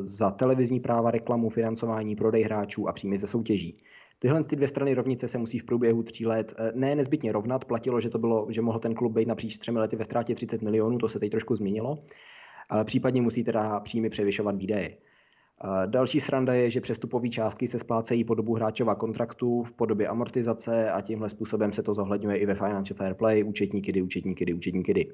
[0.02, 3.74] za televizní práva, reklamu, financování, prodej hráčů a příjmy ze soutěží.
[4.18, 7.64] Tyhle ty dvě strany rovnice se musí v průběhu tří let ne nezbytně rovnat.
[7.64, 10.62] Platilo, že to bylo, že mohl ten klub být napříč třemi lety ve ztrátě 30
[10.62, 11.98] milionů, to se teď trošku změnilo
[12.84, 14.96] případně musí teda příjmy převyšovat výdaje.
[15.86, 20.90] Další sranda je, že přestupové částky se splácejí po dobu hráčova kontraktu v podobě amortizace
[20.90, 24.54] a tímhle způsobem se to zohledňuje i ve Financial Fair Play, účetní kidy, účetní kidy,
[24.54, 25.12] účetní kidy.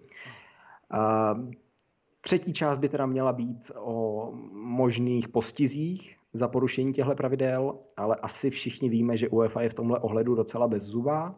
[2.21, 8.51] Třetí část by teda měla být o možných postizích za porušení těchto pravidel, ale asi
[8.51, 11.35] všichni víme, že UEFA je v tomhle ohledu docela bezzubá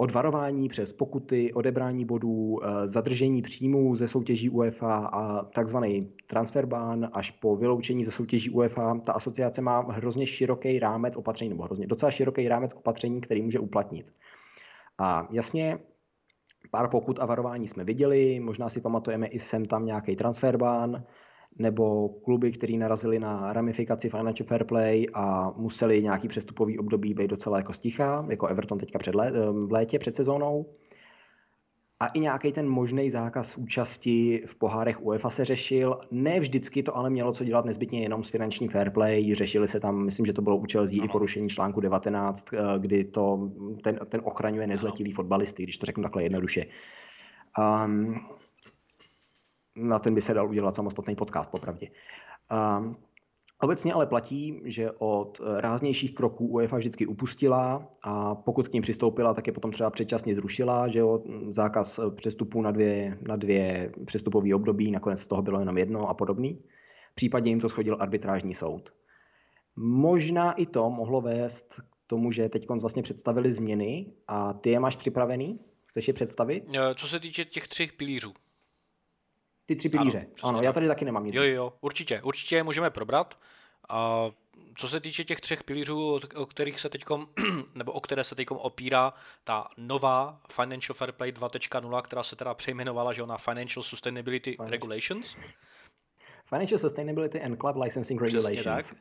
[0.00, 7.10] od varování přes pokuty, odebrání bodů, eh, zadržení příjmů ze soutěží UEFA a takzvaný transferbán
[7.12, 8.98] až po vyloučení ze soutěží UEFA.
[9.06, 13.58] Ta asociace má hrozně široký rámec opatření, nebo hrozně docela široký rámec opatření, který může
[13.58, 14.06] uplatnit.
[14.98, 15.78] A jasně,
[16.70, 21.04] pár pokut a varování jsme viděli, možná si pamatujeme i sem tam nějaký transferbán,
[21.58, 27.30] nebo kluby, které narazili na ramifikaci Financial Fair Play a museli nějaký přestupový období být
[27.30, 30.66] docela jako sticha, jako Everton teďka před lé, eh, v létě před sezónou.
[32.02, 35.98] A i nějaký ten možný zákaz účasti v pohárech UEFA se řešil.
[36.10, 39.34] Ne vždycky to ale mělo co dělat nezbytně jenom s finanční fair play.
[39.34, 43.04] Řešili se tam, myslím, že to bylo účel zí i porušení článku 19, eh, kdy
[43.04, 43.50] to,
[43.82, 46.64] ten, ten ochraňuje nezletilý fotbalisty, když to řeknu takhle jednoduše.
[47.58, 48.20] Um,
[49.76, 51.88] na ten by se dal udělat samostatný podcast, popravdě.
[52.78, 52.96] Um,
[53.62, 59.34] Obecně ale platí, že od ráznějších kroků UEFA vždycky upustila a pokud k ním přistoupila,
[59.34, 64.54] tak je potom třeba předčasně zrušila, že jo, zákaz přestupů na dvě, na dvě přestupové
[64.54, 66.62] období, nakonec z toho bylo jenom jedno a podobný.
[67.14, 68.92] Případně jim to schodil arbitrážní soud.
[69.76, 74.80] Možná i to mohlo vést k tomu, že teď vlastně představili změny a ty je
[74.80, 75.60] máš připravený?
[75.86, 76.64] Chceš je představit?
[76.94, 78.32] Co se týče těch třech pilířů,
[79.70, 80.18] ty tři pilíře.
[80.18, 80.64] Ano, ano tak.
[80.64, 81.36] já tady taky nemám nic.
[81.36, 82.22] Jo, jo, určitě.
[82.22, 83.38] Určitě je můžeme probrat.
[83.88, 84.30] A
[84.76, 87.28] co se týče těch třech pilířů, o kterých se teďkom,
[87.74, 89.12] nebo o které se teď opírá
[89.44, 94.70] ta nová Financial Fair Play 2.0, která se teda přejmenovala že na Financial Sustainability Financial...
[94.70, 95.36] Regulations.
[96.48, 98.94] Financial Sustainability and Club Licensing Regulations.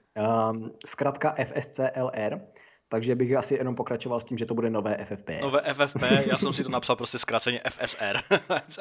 [0.52, 2.42] Um, zkrátka FSCLR.
[2.90, 5.30] Takže bych asi jenom pokračoval s tím, že to bude nové FFP.
[5.42, 8.18] Nové FFP, já jsem si to napsal prostě zkráceně FSR,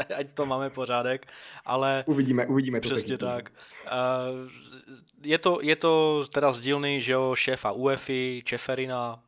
[0.16, 1.26] ať to máme pořádek,
[1.64, 2.04] ale...
[2.06, 3.52] Uvidíme, uvidíme, co Přesně tak.
[3.84, 4.50] Uh,
[5.22, 9.20] je, to, je to teda z dílny, že jo, šéfa UEFI, Čeferina,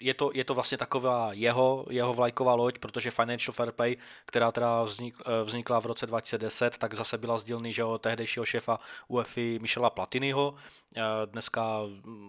[0.00, 4.52] je to, je to vlastně taková jeho, jeho vlajková loď, protože Financial Fair Play, která
[4.52, 8.80] teda vznik, eh, vznikla v roce 2010, tak zase byla z dílny že tehdejšího šéfa
[9.08, 10.54] UEFI Michela Platinyho,
[10.96, 11.80] eh, dneska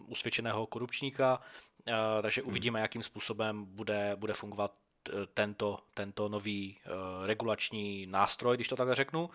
[0.08, 1.42] usvědčeného korupčníka,
[1.88, 2.50] eh, takže hmm.
[2.50, 4.72] uvidíme, jakým způsobem bude, bude fungovat
[5.34, 6.78] tento, tento nový
[7.26, 9.30] regulační nástroj, když to takhle řeknu.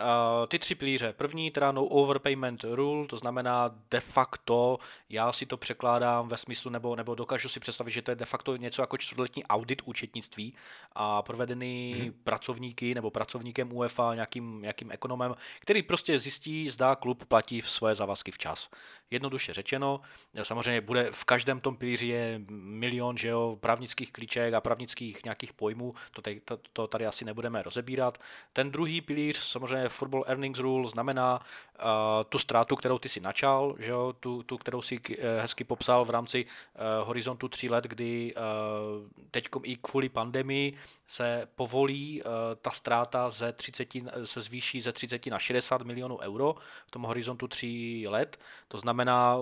[0.00, 1.12] Uh, ty tři pilíře.
[1.12, 6.70] První, teda no overpayment rule, to znamená de facto, já si to překládám ve smyslu,
[6.70, 10.54] nebo, nebo dokážu si představit, že to je de facto něco jako čtvrtletní audit účetnictví
[10.92, 12.12] a provedený hmm.
[12.24, 17.94] pracovníky nebo pracovníkem UEFA, nějakým, nějakým ekonomem, který prostě zjistí, zda klub platí v svoje
[17.94, 18.70] závazky včas.
[19.10, 20.00] Jednoduše řečeno,
[20.42, 25.52] samozřejmě bude v každém tom pilíři je milion že jo, právnických klíček a právnických nějakých
[25.52, 28.18] pojmů, to, tady, to, to tady asi nebudeme rozebírat.
[28.52, 31.86] Ten druhý pilíř samozřejmě samozřejmě Football Earnings Rule znamená uh,
[32.28, 34.14] tu ztrátu, kterou ty si načal, že jo?
[34.20, 35.00] Tu, tu, kterou si
[35.40, 38.42] hezky popsal v rámci uh, horizontu tří let, kdy uh,
[39.30, 40.74] teď i kvůli pandemii
[41.06, 42.30] se povolí uh,
[42.62, 43.88] ta ztráta ze 30,
[44.24, 46.54] se zvýší ze 30 na 60 milionů euro
[46.86, 48.38] v tom horizontu tří let.
[48.68, 49.36] To znamená,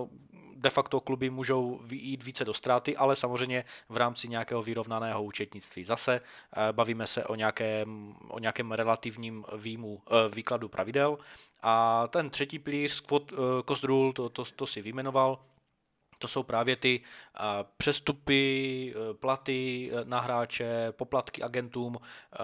[0.59, 5.83] de facto kluby můžou jít více do ztráty, ale samozřejmě v rámci nějakého vyrovnaného účetnictví.
[5.83, 10.01] Zase uh, bavíme se o nějakém, o nějakém relativním výjmu, uh,
[10.35, 11.17] výkladu pravidel.
[11.61, 13.03] A ten třetí pilíř,
[13.67, 15.39] cost rule, to, to, to si vyjmenoval,
[16.19, 17.01] to jsou právě ty
[17.77, 21.97] přestupy, e, platy e, na hráče, poplatky agentům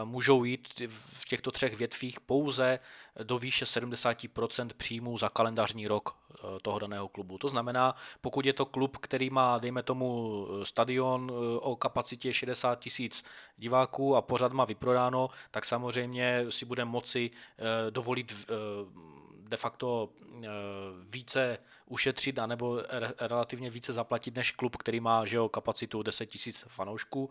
[0.04, 0.82] můžou jít
[1.14, 2.80] v těchto třech větvích pouze
[3.24, 6.16] do výše 70% příjmů za kalendářní rok
[6.62, 7.38] toho daného klubu.
[7.38, 13.24] To znamená, pokud je to klub, který má, dejme tomu, stadion o kapacitě 60 tisíc
[13.58, 17.32] diváků a pořád má vyprodáno, tak samozřejmě si bude moci
[17.90, 18.36] dovolit
[19.50, 20.10] de facto
[21.10, 22.82] více ušetřit anebo
[23.20, 27.30] relativně více zaplatit než klub, který má že jo, kapacitu 10 000 fanoušků.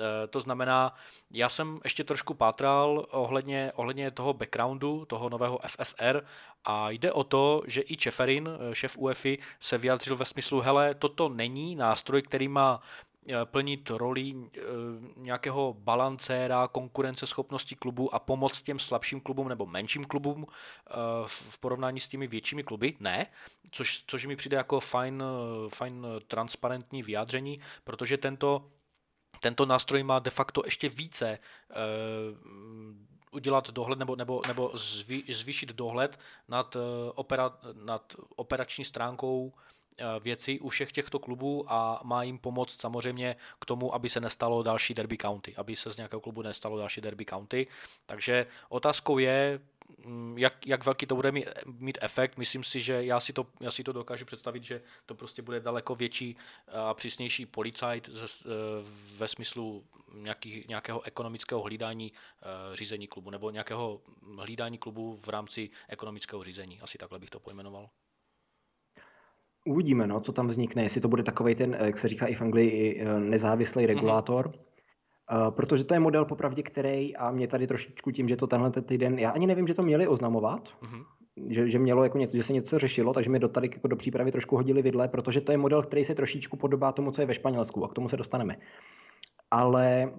[0.00, 0.94] E, to znamená,
[1.30, 6.26] já jsem ještě trošku pátral ohledně, ohledně toho backgroundu, toho nového FSR
[6.64, 11.28] a jde o to, že i Čeferin, šéf UEFI, se vyjádřil ve smyslu, hele, toto
[11.28, 13.05] není nástroj, který má Eh,
[13.44, 14.60] plnit roli eh,
[15.16, 20.92] nějakého balancéra konkurenceschopnosti klubu a pomoct těm slabším klubům nebo menším klubům eh,
[21.26, 22.96] v porovnání s těmi většími kluby?
[23.00, 23.26] Ne,
[23.70, 25.22] což, což mi přijde jako fajn,
[25.68, 28.70] fajn transparentní vyjádření, protože tento,
[29.40, 31.38] tento nástroj má de facto ještě více
[33.32, 36.76] udělat dohled nebo, nebo, nebo zvý, zvýšit dohled nad,
[37.14, 39.65] opera, nad operační stránkou Eh,
[40.20, 44.62] věci u všech těchto klubů a má jim pomoct samozřejmě k tomu, aby se nestalo
[44.62, 47.66] další derby county, aby se z nějakého klubu nestalo další derby county.
[48.06, 49.60] Takže otázkou je,
[50.04, 52.36] mm, jak, jak velký to bude mít, mít efekt.
[52.36, 55.60] Myslím si, že já si, to, já si to dokážu představit, že to prostě bude
[55.60, 56.36] daleko větší
[56.72, 58.48] a přísnější policajt ze, eh,
[59.16, 64.00] ve smyslu nějaký, nějakého ekonomického hlídání eh, řízení klubu nebo nějakého
[64.38, 66.80] hlídání klubu v rámci ekonomického řízení.
[66.80, 67.88] Asi takhle bych to pojmenoval.
[69.66, 72.42] Uvidíme, no, co tam vznikne, jestli to bude takový ten, jak se říká i v
[72.42, 73.94] Anglii, eh, nezávislý mhm.
[73.94, 74.48] regulátor.
[74.48, 74.66] Mm-hmm.
[75.50, 79.18] Protože to je model popravdě, který, a mě tady trošičku tím, že to tenhle týden,
[79.18, 81.04] já ani nevím, že to měli oznamovat, mm-hmm.
[81.48, 83.96] že, že mělo jako něco, že se něco řešilo, takže mi do tady jako do
[83.96, 87.26] přípravy trošku hodili vidle, protože to je model, který se trošičku podobá tomu, co je
[87.26, 88.56] ve Španělsku a k tomu se dostaneme.
[89.50, 90.12] Ale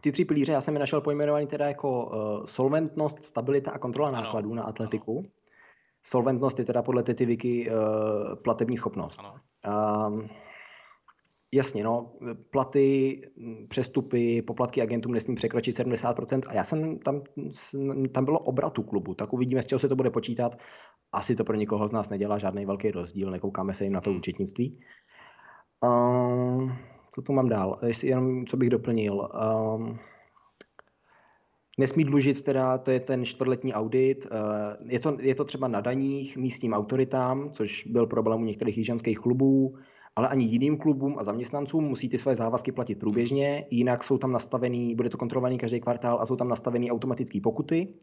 [0.00, 4.08] ty tři pilíře já jsem je našel pojmenovaný teda jako uh, solventnost, stabilita a kontrola
[4.08, 4.20] ano.
[4.22, 5.18] nákladů na atletiku.
[5.18, 5.43] Ano.
[6.06, 7.76] Solventnost je teda podle téty wiki uh,
[8.34, 9.18] platební schopnost.
[9.18, 9.34] Ano.
[10.08, 10.28] Um,
[11.54, 12.12] jasně, no,
[12.50, 13.20] platy,
[13.68, 17.22] přestupy, poplatky agentům nesmí překročit 70% a já jsem tam,
[18.12, 20.56] tam bylo obratu klubu, tak uvidíme, z čeho se to bude počítat.
[21.12, 24.10] Asi to pro nikoho z nás nedělá žádný velký rozdíl, nekoukáme se jim na to
[24.10, 24.18] hmm.
[24.18, 24.80] účetnictví.
[25.84, 26.76] Um,
[27.14, 27.78] co tu mám dál?
[27.86, 29.28] Jestli jenom, co bych doplnil.
[29.76, 29.98] Um,
[31.78, 34.26] Nesmí dlužit teda, to je ten čtvrtletní audit.
[34.26, 38.78] Eh, je to, je to třeba na daních místním autoritám, což byl problém u některých
[38.78, 39.76] jižanských klubů,
[40.16, 44.32] ale ani jiným klubům a zaměstnancům musí ty své závazky platit průběžně, jinak jsou tam
[44.32, 47.94] nastavený, bude to kontrolovaný každý kvartál a jsou tam nastavený automatické pokuty,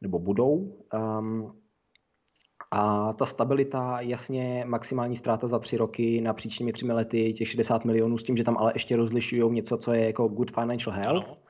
[0.00, 0.78] nebo budou.
[1.18, 1.52] Um,
[2.70, 7.84] a ta stabilita, jasně maximální ztráta za tři roky napříč těmi třemi lety, těch 60
[7.84, 11.42] milionů, s tím, že tam ale ještě rozlišují něco, co je jako good financial health.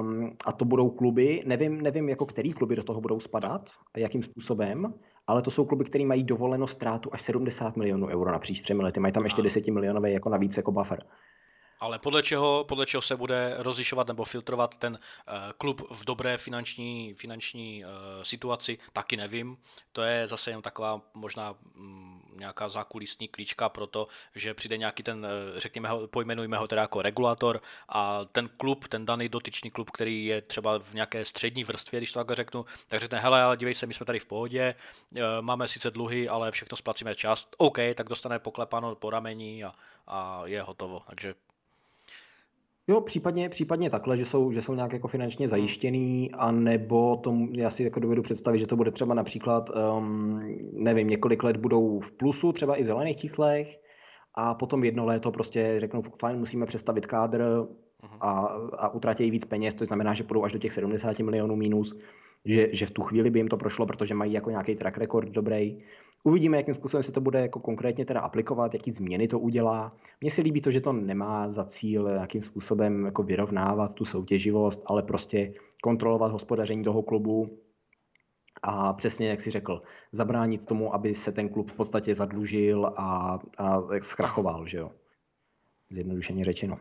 [0.00, 3.98] Um, a to budou kluby, nevím, nevím, jako který kluby do toho budou spadat a
[3.98, 4.94] jakým způsobem,
[5.26, 9.00] ale to jsou kluby, které mají dovoleno ztrátu až 70 milionů euro na třemi lety.
[9.00, 11.04] Mají tam ještě 10 milionové jako navíc jako buffer.
[11.80, 16.38] Ale podle čeho, podle čeho se bude rozlišovat nebo filtrovat ten uh, klub v dobré
[16.38, 17.90] finanční, finanční uh,
[18.22, 19.58] situaci, taky nevím.
[19.92, 25.02] To je zase jen taková možná um, nějaká zákulisní klíčka pro to, že přijde nějaký
[25.02, 29.70] ten, uh, řekněme ho, pojmenujme ho teda jako regulator a ten klub, ten daný dotyčný
[29.70, 33.42] klub, který je třeba v nějaké střední vrstvě, když to tak řeknu, tak řekne, hele,
[33.42, 34.74] ale dívej se, my jsme tady v pohodě,
[35.40, 37.48] máme sice dluhy, ale všechno splacíme čas.
[37.56, 39.72] OK, tak dostane poklepáno po ramení a,
[40.06, 41.02] a je hotovo.
[41.08, 41.34] Takže
[42.88, 45.50] Jo, případně, případně takhle, že jsou, že jsou nějak jako finančně hmm.
[45.50, 50.40] zajištěný, anebo tomu, já si jako dovedu představit, že to bude třeba například, um,
[50.72, 53.80] nevím, několik let budou v plusu, třeba i v zelených číslech,
[54.34, 57.42] a potom jedno léto prostě řeknou, fajn, musíme přestavit kádr
[58.02, 58.18] hmm.
[58.20, 58.30] a,
[58.78, 61.98] a utratí víc peněz, to znamená, že půjdou až do těch 70 milionů minus,
[62.44, 65.28] že, že v tu chvíli by jim to prošlo, protože mají jako nějaký track record
[65.28, 65.78] dobrý.
[66.24, 69.90] Uvidíme, jakým způsobem se to bude jako konkrétně teda aplikovat, jaký změny to udělá.
[70.20, 74.82] Mně se líbí to, že to nemá za cíl jakým způsobem jako vyrovnávat tu soutěživost,
[74.86, 75.52] ale prostě
[75.82, 77.58] kontrolovat hospodaření toho klubu
[78.62, 83.38] a přesně, jak si řekl, zabránit tomu, aby se ten klub v podstatě zadlužil a,
[83.58, 84.90] a zkrachoval, že jo.
[85.90, 86.76] Zjednodušeně řečeno.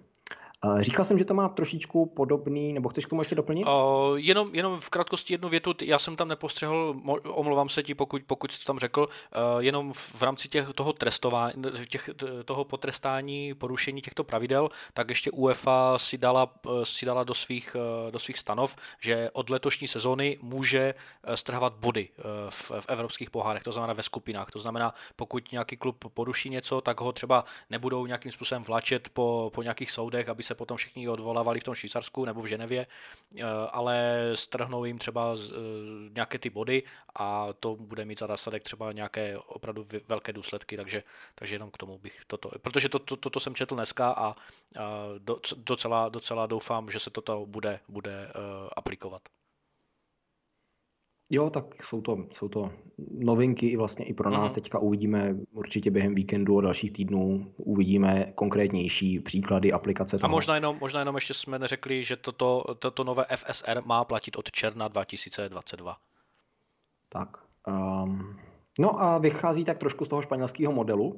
[0.80, 3.68] Říkal jsem, že to má trošičku podobný, nebo chceš k tomu ještě doplnit?
[3.68, 3.72] Uh,
[4.16, 8.52] jenom, jenom v krátkosti jednu větu, já jsem tam nepostřehl, omlouvám se ti, pokud, pokud
[8.52, 11.54] jsi to tam řekl, uh, jenom v rámci těch, toho trestování,
[11.90, 12.10] těch,
[12.46, 17.76] toho potrestání, porušení těchto pravidel, tak ještě UEFA si dala, si dala do, svých,
[18.12, 20.94] do svých stanov, že od letošní sezóny může
[21.36, 22.10] strhovat body
[22.50, 24.52] v, v evropských pohárech, to znamená ve skupinách.
[24.52, 29.52] To znamená, pokud nějaký klub poruší něco, tak ho třeba nebudou nějakým způsobem vlačet po,
[29.54, 33.44] po nějakých soudech, aby se potom všichni odvolávali v tom Švýcarsku nebo v Ženevě, eh,
[33.72, 35.54] ale strhnou jim třeba eh,
[36.16, 36.84] nějaké ty body
[37.16, 41.04] a to bude mít za následek třeba nějaké opravdu velké důsledky, takže,
[41.36, 44.36] takže jenom k tomu bych toto, protože to, to, toto jsem četl dneska a,
[45.56, 48.32] docela, docela doufám, že se toto bude, bude eh,
[48.76, 49.22] aplikovat.
[51.30, 52.72] Jo, tak jsou to, jsou to
[53.12, 54.52] novinky i vlastně i pro nás.
[54.52, 54.56] Mm.
[54.56, 60.18] Teďka uvidíme určitě během víkendu a dalších týdnů uvidíme konkrétnější příklady aplikace.
[60.18, 60.26] Toho.
[60.26, 64.36] A možná jenom, možná jenom ještě jsme neřekli, že toto, toto nové FSR má platit
[64.36, 65.98] od června 2022.
[67.10, 67.30] Tak.
[67.68, 68.40] Um,
[68.80, 71.18] no a vychází tak trošku z toho španělského modelu,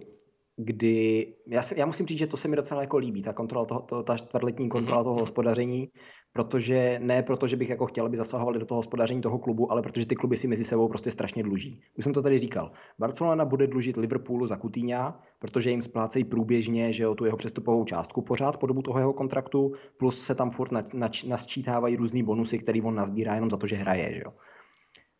[0.57, 3.65] kdy já, si, já musím říct, že to se mi docela jako líbí, ta kontrola
[3.65, 5.03] toho, to, ta čtvrtletní kontrola mm-hmm.
[5.03, 5.89] toho hospodaření,
[6.33, 9.81] protože ne proto, že bych jako chtěl, aby zasahovali do toho hospodaření toho klubu, ale
[9.81, 11.81] protože ty kluby si mezi sebou prostě strašně dluží.
[11.97, 12.71] Už jsem to tady říkal.
[12.99, 17.85] Barcelona bude dlužit Liverpoolu za Coutinha, protože jim splácejí průběžně, že jo, tu jeho přestupovou
[17.85, 22.23] částku pořád po dobu toho jeho kontraktu, plus se tam furt nač, nač, nasčítávají různý
[22.23, 24.33] bonusy, který on nazbírá jenom za to, že hraje, že jo.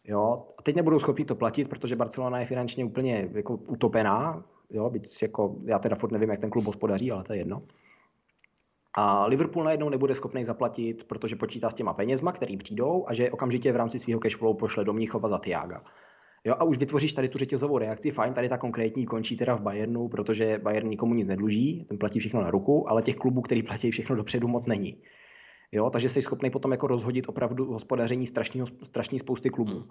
[0.03, 4.89] Jo, a teď nebudou schopni to platit, protože Barcelona je finančně úplně jako utopená, jo,
[4.89, 7.63] byť jako, já teda furt nevím, jak ten klub hospodaří, ale to je jedno.
[8.97, 13.32] A Liverpool najednou nebude schopný zaplatit, protože počítá s těma penězma, který přijdou a že
[13.32, 15.84] okamžitě v rámci svého cashflow pošle do Mnichova za Tiaga.
[16.43, 19.62] Jo, a už vytvoříš tady tu řetězovou reakci, fajn, tady ta konkrétní končí teda v
[19.62, 23.63] Bayernu, protože Bayern nikomu nic nedluží, ten platí všechno na ruku, ale těch klubů, který
[23.63, 25.02] platí všechno dopředu, moc není.
[25.71, 29.84] Jo, takže jsi schopný potom jako rozhodit opravdu hospodaření strašný, strašný spousty klubů.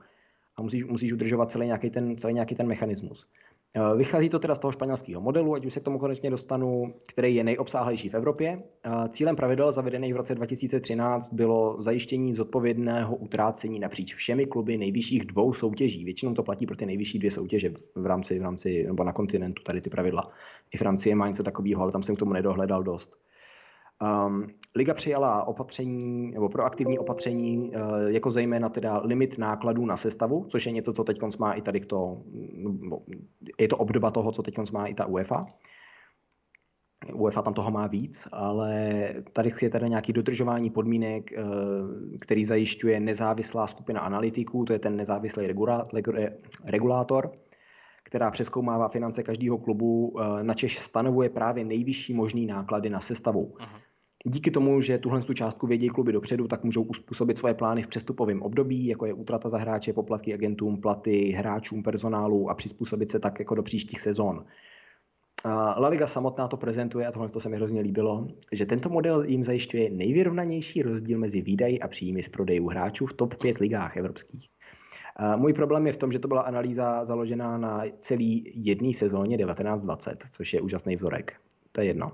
[0.59, 3.27] A musíš, musíš udržovat celý nějaký ten, celý nějaký ten mechanismus.
[3.75, 6.95] Eh, vychází to teda z toho španělského modelu, ať už se k tomu konečně dostanu,
[7.09, 8.63] který je nejobsáhlejší v Evropě.
[8.85, 15.25] Eh, cílem pravidel zavedených v roce 2013 bylo zajištění zodpovědného utrácení napříč všemi kluby nejvyšších
[15.25, 16.05] dvou soutěží.
[16.05, 19.63] Většinou to platí pro ty nejvyšší dvě soutěže v rámci, v rámci nebo na kontinentu,
[19.63, 20.31] tady ty pravidla.
[20.75, 23.17] I Francie má něco takového, ale tam jsem k tomu nedohledal dost.
[24.03, 27.73] Um, Liga přijala opatření nebo proaktivní opatření, uh,
[28.07, 31.81] jako zejména teda limit nákladů na sestavu, což je něco, co teď má i tady
[31.81, 32.23] to,
[33.61, 35.47] je to obdoba toho, co teď má i ta UEFA.
[37.15, 41.45] UEFA tam toho má víc, ale tady je teda nějaký dodržování podmínek, uh,
[42.21, 45.47] který zajišťuje nezávislá skupina analytiků, to je ten nezávislý
[46.65, 47.33] regulátor,
[48.03, 53.55] která přeskoumává finance každého klubu, uh, načež stanovuje právě nejvyšší možný náklady na sestavu.
[53.59, 53.81] Aha.
[54.25, 57.87] Díky tomu, že tuhle tu částku vědí kluby dopředu, tak můžou uspůsobit svoje plány v
[57.87, 63.19] přestupovém období, jako je útrata za hráče, poplatky agentům, platy hráčům, personálu a přizpůsobit se
[63.19, 64.45] tak jako do příštích sezon.
[65.79, 69.25] La Liga samotná to prezentuje, a tohle to se mi hrozně líbilo, že tento model
[69.25, 73.97] jim zajišťuje nejvyrovnanější rozdíl mezi výdaji a příjmy z prodejů hráčů v top 5 ligách
[73.97, 74.49] evropských.
[75.37, 80.25] Můj problém je v tom, že to byla analýza založená na celý jedné sezóně 1920,
[80.31, 81.33] což je úžasný vzorek.
[81.73, 82.13] To je jedno.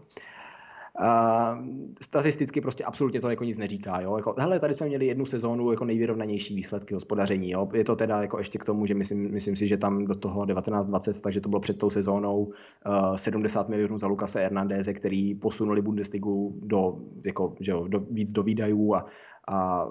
[2.01, 4.01] Statisticky prostě absolutně to jako nic neříká.
[4.01, 4.17] Jo?
[4.17, 7.51] Jako, hele, tady jsme měli jednu sezónu jako nejvyrovnanější výsledky hospodaření.
[7.51, 7.69] Jo?
[7.75, 10.47] Je to teda jako ještě k tomu, že myslím, myslím si, že tam do toho
[10.47, 15.83] 1920, takže to bylo před tou sezónou uh, 70 milionů za Lukase Hernandeze, který posunuli
[15.83, 19.07] Bundesligu do, jako, že jo, do, víc do výdajů a,
[19.49, 19.89] a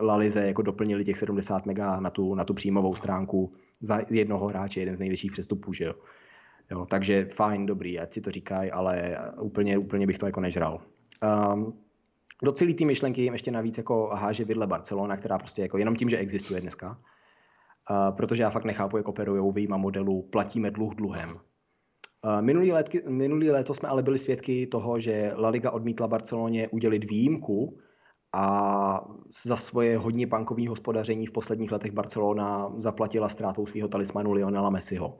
[0.00, 4.80] Lalize jako doplnili těch 70 mega na tu, na tu příjmovou stránku za jednoho hráče,
[4.80, 5.72] jeden z největších přestupů.
[5.72, 5.92] Že jo?
[6.70, 10.80] Jo, takže fajn, dobrý, ať si to říkají, ale úplně, úplně bych to jako nežral.
[11.54, 11.78] Um,
[12.42, 15.96] do celé té myšlenky jim ještě navíc jako háže vidle Barcelona, která prostě jako jenom
[15.96, 16.98] tím, že existuje dneska.
[17.90, 21.30] Uh, protože já fakt nechápu, jak operují výjima modelu platíme dluh dluhem.
[21.30, 26.68] Uh, minulý, let, minulý léto jsme ale byli svědky toho, že La Liga odmítla Barceloně
[26.68, 27.78] udělit výjimku
[28.32, 29.04] a
[29.44, 35.18] za svoje hodně bankovní hospodaření v posledních letech Barcelona zaplatila ztrátou svého talismanu Lionela Messiho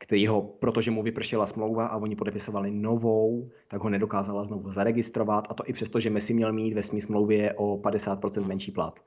[0.00, 5.46] který ho, protože mu vypršela smlouva a oni podepisovali novou, tak ho nedokázala znovu zaregistrovat
[5.50, 9.00] a to i přesto, že Messi měl mít ve smí smlouvě o 50% menší plat.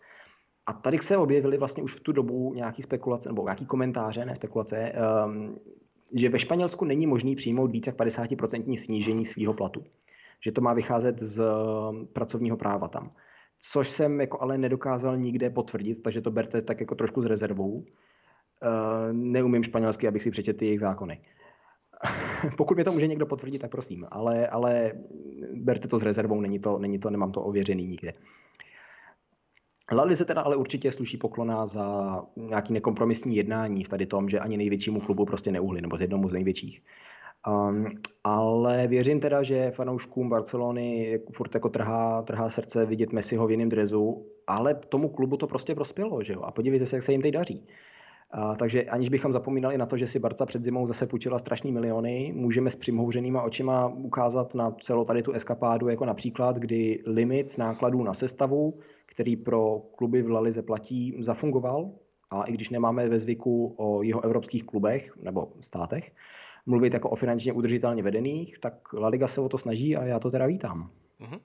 [0.66, 4.36] A tady se objevily vlastně už v tu dobu nějaký spekulace, nebo nějaký komentáře, ne
[4.36, 4.94] spekulace,
[5.26, 5.60] um,
[6.14, 9.84] že ve Španělsku není možný přijmout více jak 50% snížení svého platu.
[10.44, 13.10] Že to má vycházet z ehm, pracovního práva tam.
[13.60, 17.86] Což jsem jako ale nedokázal nikde potvrdit, takže to berte tak jako trošku s rezervou.
[18.64, 21.22] Uh, neumím španělsky, abych si přečetl jejich zákony.
[22.58, 24.92] Pokud mě to může někdo potvrdit, tak prosím, ale, ale
[25.54, 28.14] berte to s rezervou, není to, není to, nemám to ověřený nikde.
[29.92, 34.40] Lali se teda ale určitě sluší poklona za nějaký nekompromisní jednání v tady tom, že
[34.40, 36.84] ani největšímu klubu prostě neuhli, nebo z jednomu z největších.
[37.48, 37.86] Um,
[38.24, 43.70] ale věřím teda, že fanouškům Barcelony furt jako trhá, trhá srdce vidět Messiho v jiném
[43.70, 46.42] drezu, ale tomu klubu to prostě prospělo, že jo?
[46.42, 47.68] A podívejte se, jak se jim teď daří.
[48.34, 51.72] A, takže aniž bychom zapomínali na to, že si Barca před zimou zase půjčila strašný
[51.72, 57.58] miliony, můžeme s přimhouřenýma očima ukázat na celou tady tu eskapádu jako například, kdy limit
[57.58, 61.92] nákladů na sestavu, který pro kluby v Lalize platí, zafungoval.
[62.30, 66.12] A i když nemáme ve zvyku o jeho evropských klubech nebo státech
[66.66, 70.20] mluvit jako o finančně udržitelně vedených, tak La Liga se o to snaží a já
[70.20, 70.90] to teda vítám.
[71.20, 71.40] Mm-hmm.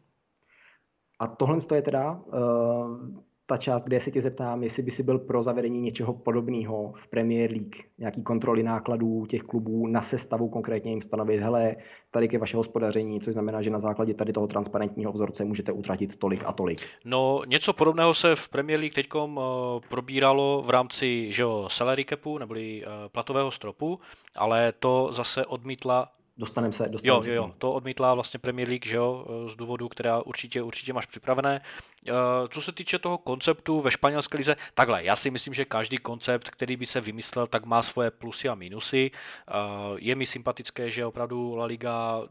[1.19, 5.19] A tohle je teda uh, ta část, kde se tě zeptám, jestli by si byl
[5.19, 10.91] pro zavedení něčeho podobného v Premier League, nějaký kontroly nákladů těch klubů na sestavu, konkrétně
[10.91, 11.77] jim stanovit, hele,
[12.11, 16.17] tady je vaše hospodaření, což znamená, že na základě tady toho transparentního vzorce můžete utratit
[16.17, 16.81] tolik a tolik.
[17.05, 19.41] No, něco podobného se v Premier League teď uh,
[19.89, 24.01] probíralo v rámci že jo, salary capu, neboli uh, platového stropu,
[24.37, 26.09] ale to zase odmítla
[26.39, 27.31] dostaneme se, dostanem jo, se.
[27.31, 31.07] Jo, jo, to odmítla vlastně Premier League, že jo, z důvodu, která určitě, určitě máš
[31.07, 31.61] připravené.
[32.09, 32.13] Eh,
[32.51, 36.51] co se týče toho konceptu ve španělské lize, takhle, já si myslím, že každý koncept,
[36.51, 39.11] který by se vymyslel, tak má svoje plusy a minusy.
[39.11, 39.53] Eh,
[39.97, 42.23] je mi sympatické, že opravdu La Liga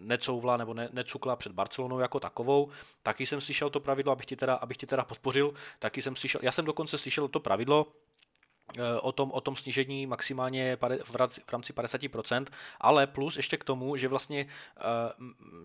[0.00, 2.70] necouvla nebo ne, necukla před Barcelonou jako takovou.
[3.02, 6.40] Taky jsem slyšel to pravidlo, abych ti teda, abych ti teda podpořil, taky jsem slyšel,
[6.44, 7.86] já jsem dokonce slyšel to pravidlo,
[9.00, 12.46] o tom, o tom snížení maximálně v rámci 50%,
[12.80, 14.46] ale plus ještě k tomu, že vlastně,
[14.76, 14.82] eh,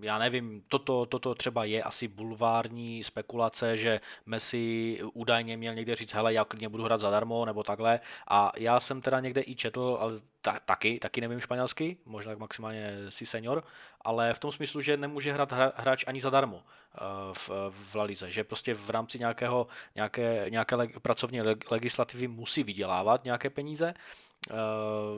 [0.02, 6.14] já nevím, toto, toto třeba je asi bulvární spekulace, že Messi údajně měl někde říct,
[6.14, 9.98] hele, já klidně budu hrát zadarmo, nebo takhle, a já jsem teda někde i četl,
[10.00, 10.14] ale
[10.48, 13.64] ta, taky, taky nevím španělsky, možná maximálně si senior,
[14.02, 17.00] ale v tom smyslu, že nemůže hrát hráč ani zadarmo eh,
[17.34, 21.42] v, v La Lize, že prostě v rámci nějakého, nějaké, nějaké leg, pracovní
[21.72, 23.94] legislativy musí vydělávat nějaké peníze.
[23.94, 24.54] Eh,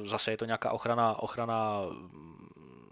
[0.05, 2.89] zase je to nějaká ochrana, ochrana mm,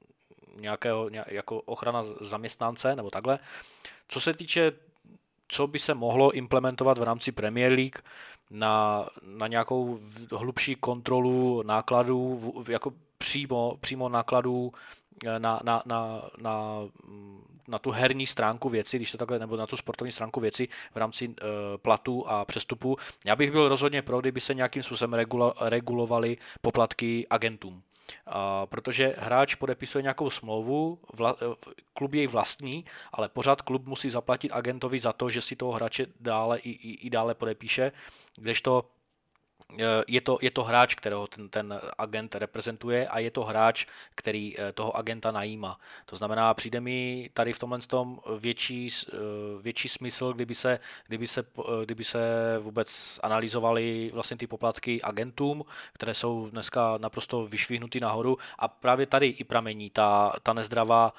[0.55, 3.39] nějakého, jako ochrana zaměstnance nebo takhle.
[4.07, 4.71] Co se týče
[5.47, 7.99] co by se mohlo implementovat v rámci Premier League
[8.51, 9.99] na, na nějakou
[10.31, 14.71] hlubší kontrolu nákladů, jako přímo, přímo nákladů
[15.25, 16.79] eh, na, na, na, na,
[17.67, 20.97] na tu herní stránku věci, když to takhle, nebo na tu sportovní stránku věci v
[20.97, 21.33] rámci uh,
[21.77, 22.97] platu a přestupu.
[23.25, 27.81] Já bych byl rozhodně pro, kdyby se nějakým způsobem regula, regulovaly poplatky agentům.
[28.65, 31.35] Protože hráč podepisuje nějakou smlouvu, vla,
[31.93, 36.05] klub jej vlastní, ale pořád klub musí zaplatit agentovi za to, že si toho hráče
[36.19, 37.91] dále i, i, i dále podepíše,
[38.35, 38.96] kdežto Eh,
[40.07, 44.59] je to, je to hráč, kterého ten, ten agent reprezentuje a je to hráč, který
[44.59, 45.79] eh, toho agenta najíma.
[46.05, 49.17] To znamená, přijde mi tady v tomhle tom větší, eh,
[49.61, 51.45] větší smysl, kdyby se, kdyby, se,
[51.85, 52.19] kdyby se
[52.59, 59.27] vůbec analyzovaly vlastně ty poplatky agentům, které jsou dneska naprosto vyšvihnuty nahoru a právě tady
[59.27, 61.13] i pramení ta, ta nezdravá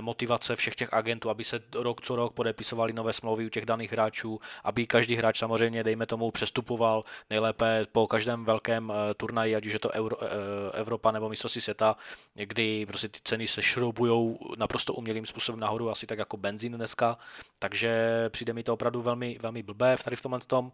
[0.00, 3.92] motivace všech těch agentů, aby se rok co rok podepisovali nové smlouvy u těch daných
[3.92, 9.66] hráčů, aby každý hráč samozřejmě, dejme tomu, přestupoval nejlépe po každém velkém eh, turnaji, ať
[9.66, 10.28] už je to Euro, eh,
[10.72, 11.96] Evropa nebo mistrovství světa,
[12.34, 17.18] kdy prostě ty ceny se šroubujou naprosto umělým způsobem nahoru, asi tak jako benzín dneska,
[17.58, 17.92] takže
[18.28, 20.72] přijde mi to opravdu velmi, velmi blbé tady v tomhle tom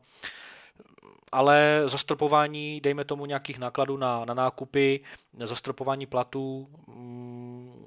[1.32, 5.00] ale zastropování, dejme tomu nějakých nákladů na, na nákupy,
[5.44, 7.84] zastropování platů, mm,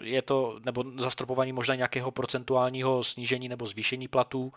[0.00, 4.52] je to, nebo zastropování možná nějakého procentuálního snížení nebo zvýšení platů,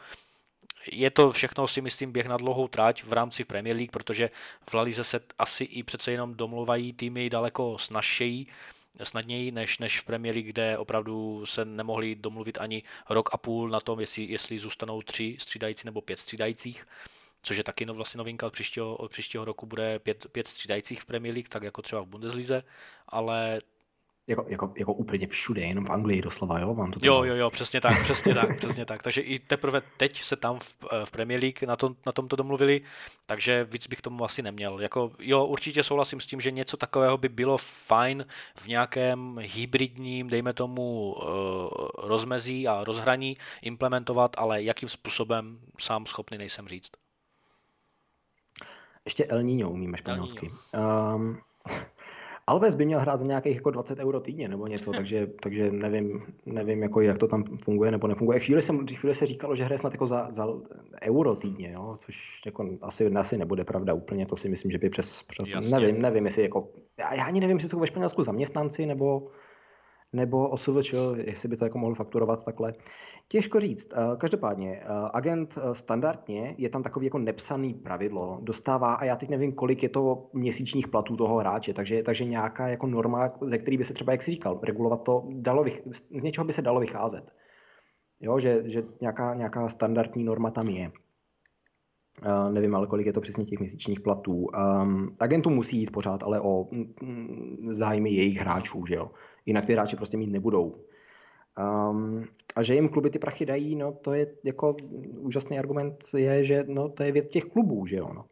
[0.91, 4.29] je to všechno si myslím běh na dlouhou tráť v rámci Premier League, protože
[4.69, 8.47] v La Lize se asi i přece jenom domluvají týmy daleko snažší,
[9.03, 13.69] snadněji než, než v Premier League, kde opravdu se nemohli domluvit ani rok a půl
[13.69, 16.85] na tom, jestli, jestli zůstanou tři střídající nebo pět střídajících
[17.43, 21.01] což je taky no, vlastně novinka od příštího, od příštího roku bude pět, pět střídajících
[21.01, 22.63] v Premier League, tak jako třeba v Bundeslize,
[23.07, 23.59] ale
[24.27, 26.73] Jako, jako, jako úplně všude, jenom v Anglii doslova, jo?
[26.73, 29.03] Vám to jo, jo, jo, přesně tak, přesně tak, přesně tak.
[29.03, 32.35] Takže i teprve teď se tam v, eh, v Premier League na, tom, na tomto
[32.35, 32.81] domluvili,
[33.25, 34.79] takže víc bych tomu asi neměl.
[34.79, 38.25] Jako, jo, určitě souhlasím s tím, že něco takového by bylo fajn
[38.55, 41.27] v nějakém hybridním, dejme tomu, uh,
[41.97, 46.91] rozmezí a rozhraní implementovat, ale jakým způsobem sám schopný nejsem říct.
[49.05, 50.51] Ještě El Niño umíme španělsky.
[51.15, 51.37] Um,
[52.47, 56.23] Alves by měl hrát za nějakých jako 20 euro týdně nebo něco, takže, takže nevím,
[56.45, 58.39] nevím jako jak to tam funguje nebo nefunguje.
[58.39, 60.47] Chvíli se, chvíli se říkalo, že hraje snad jako za, za
[61.03, 61.95] euro týdně, jo?
[61.97, 66.01] což jako asi, asi nebude pravda úplně, to si myslím, že by přes, přes nevím,
[66.01, 69.27] nevím, jestli jako, já, já ani nevím, jestli jsou ve Španělsku zaměstnanci nebo,
[70.13, 72.73] nebo OSVČ, jestli by to jako mohl fakturovat takhle.
[73.27, 73.93] Těžko říct.
[73.93, 79.15] Eh, každopádně, eh, agent eh, standardně je tam takový jako nepsaný pravidlo, dostává, a já
[79.15, 83.57] teď nevím, kolik je to měsíčních platů toho hráče, takže, takže nějaká jako norma, ze
[83.57, 85.65] který by se třeba, jak jsi říkal, regulovat to, dalo
[86.19, 87.31] z něčeho by se dalo vycházet.
[88.19, 90.91] Jo, že, že nějaká, nějaká standardní norma tam je.
[92.25, 94.47] Uh, nevím, ale kolik je to přesně těch měsíčních platů.
[94.83, 99.11] Um, agentu musí jít pořád ale o mm, zájmy jejich hráčů, že jo.
[99.45, 100.85] Jinak ty hráči prostě mít nebudou.
[101.89, 102.25] Um,
[102.55, 104.75] a že jim kluby ty prachy dají, no to je jako
[105.17, 108.09] úžasný argument je, že no to je věc těch klubů, že jo.
[108.13, 108.25] No.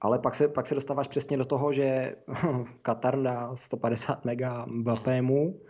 [0.00, 2.16] Ale pak se, pak se dostáváš přesně do toho, že
[2.82, 5.60] Katar dá 150 mega Mbappému,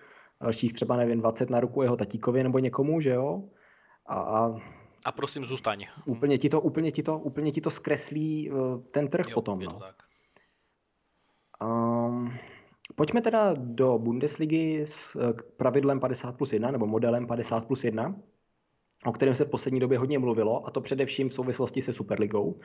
[0.40, 3.42] dalších třeba nevím 20 na ruku jeho tatíkovi nebo někomu, že jo.
[4.07, 4.61] A, a
[5.05, 5.86] a prosím, zůstaň.
[6.07, 8.55] Úplně ti to, úplně ti to, úplně ti to zkreslí eh,
[8.90, 9.61] ten trh jo, potom.
[9.61, 9.78] Je to no.
[9.78, 9.96] tak.
[11.62, 12.32] Um,
[12.95, 18.16] Pojďme teda do Bundesligy s eh, pravidlem 50 plus 1 nebo modelem 50 plus 1,
[19.05, 22.61] o kterém se v poslední době hodně mluvilo, a to především v souvislosti se Superligou,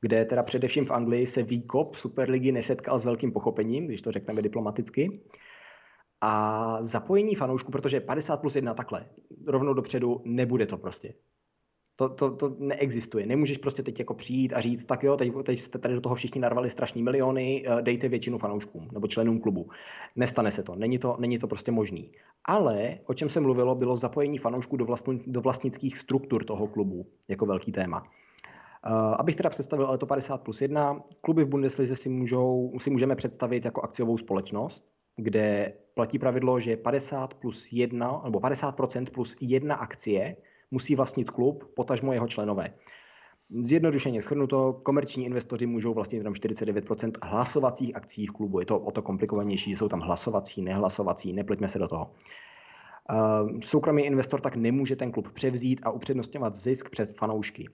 [0.00, 4.42] kde teda především v Anglii se výkop Superligy nesetkal s velkým pochopením, když to řekneme
[4.42, 5.20] diplomaticky.
[6.20, 9.06] A zapojení fanoušků, protože 50 plus 1 takhle,
[9.46, 11.14] rovnou dopředu nebude to prostě.
[12.02, 13.26] To, to, to neexistuje.
[13.26, 16.14] Nemůžeš prostě teď jako přijít a říct, tak jo, teď, teď jste tady do toho
[16.14, 19.70] všichni narvali strašní miliony, eh, dejte většinu fanouškům nebo členům klubu.
[20.16, 20.74] Nestane se to.
[20.74, 22.10] Není to, není to prostě možný.
[22.44, 27.06] Ale o čem se mluvilo, bylo zapojení fanoušků do, vlastní, do vlastnických struktur toho klubu
[27.28, 28.02] jako velký téma.
[28.86, 32.90] Uh, abych teda představil ale to 50 plus 1, kluby v Bundeslize si, můžou, si
[32.90, 34.86] můžeme představit jako akciovou společnost,
[35.16, 40.36] kde platí pravidlo, že 50 plus 1, nebo 50% plus 1 akcie
[40.72, 42.74] musí vlastnit klub, potažmo jeho členové.
[43.60, 48.60] Zjednodušeně shrnuto, komerční investoři můžou vlastnit jenom 49% hlasovacích akcí v klubu.
[48.60, 52.10] Je to o to komplikovanější, jsou tam hlasovací, nehlasovací, nepleťme se do toho.
[53.10, 57.68] Uh, soukromý investor tak nemůže ten klub převzít a upřednostňovat zisk před fanoušky.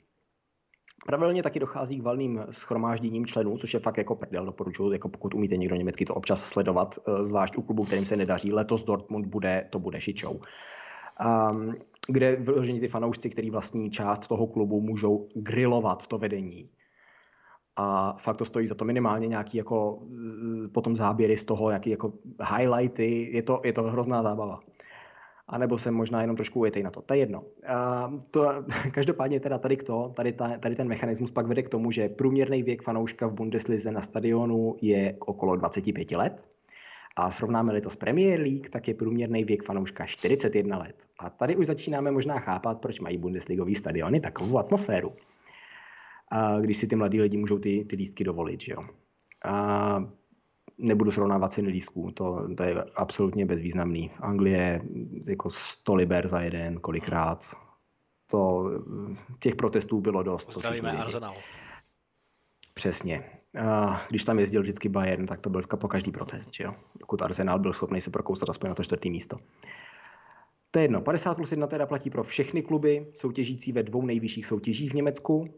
[1.07, 5.34] Pravidelně taky dochází k valným schromážděním členů, což je fakt jako prdel, doporučuji, jako pokud
[5.34, 8.53] umíte někdo německy to občas sledovat, uh, zvlášť u klubu, kterým se nedaří.
[8.53, 10.40] Letos Dortmund bude, to bude šičou.
[11.51, 11.74] Um,
[12.09, 16.64] kde vyložení ty fanoušci, který vlastní část toho klubu, můžou grilovat to vedení.
[17.76, 20.02] A fakt to stojí za to minimálně nějaký jako
[20.72, 22.12] potom záběry z toho, jaký jako
[22.56, 24.61] highlighty, je to, je to hrozná zábava.
[25.48, 27.02] A nebo se možná jenom trošku ujetej na to.
[27.02, 27.44] To je jedno.
[27.66, 28.48] A to,
[28.92, 32.62] každopádně teda tady, to, tady, ta, tady ten mechanismus pak vede k tomu, že průměrný
[32.62, 36.57] věk fanouška v Bundeslize na stadionu je okolo 25 let
[37.18, 41.06] a srovnáme-li to s Premier League, tak je průměrný věk fanouška 41 let.
[41.18, 45.12] A tady už začínáme možná chápat, proč mají Bundesligový stadiony takovou atmosféru.
[46.30, 48.84] A když si ty mladí lidi můžou ty, ty lístky dovolit, že jo.
[49.44, 50.04] A
[50.78, 54.08] nebudu srovnávat ceny lístků, to, to je absolutně bezvýznamný.
[54.08, 54.82] V Anglie
[55.28, 57.44] jako 100 liber za jeden, kolikrát.
[58.30, 58.70] To,
[59.40, 60.52] těch protestů bylo dost.
[60.98, 61.34] Arsenal.
[62.74, 63.38] Přesně.
[64.09, 66.74] Když tam jezdil vždycky Bayern, tak to byl po každý protest, že jo?
[67.01, 69.36] Dokud Arsenal byl schopný se prokousat aspoň na to čtvrtý místo.
[70.70, 71.01] To je jedno.
[71.01, 75.49] 50 plus 1 teda platí pro všechny kluby soutěžící ve dvou nejvyšších soutěžích v Německu.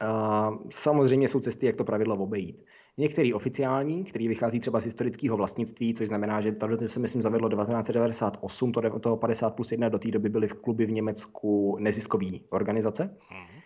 [0.00, 2.64] A samozřejmě jsou cesty, jak to pravidlo obejít.
[2.98, 7.48] Některý oficiální, který vychází třeba z historického vlastnictví, což znamená, že tady se myslím zavedlo
[7.48, 12.26] 1998, to, to 50 plus 1 do té doby byly v kluby v Německu neziskové
[12.50, 13.16] organizace.
[13.30, 13.62] Mm-hmm.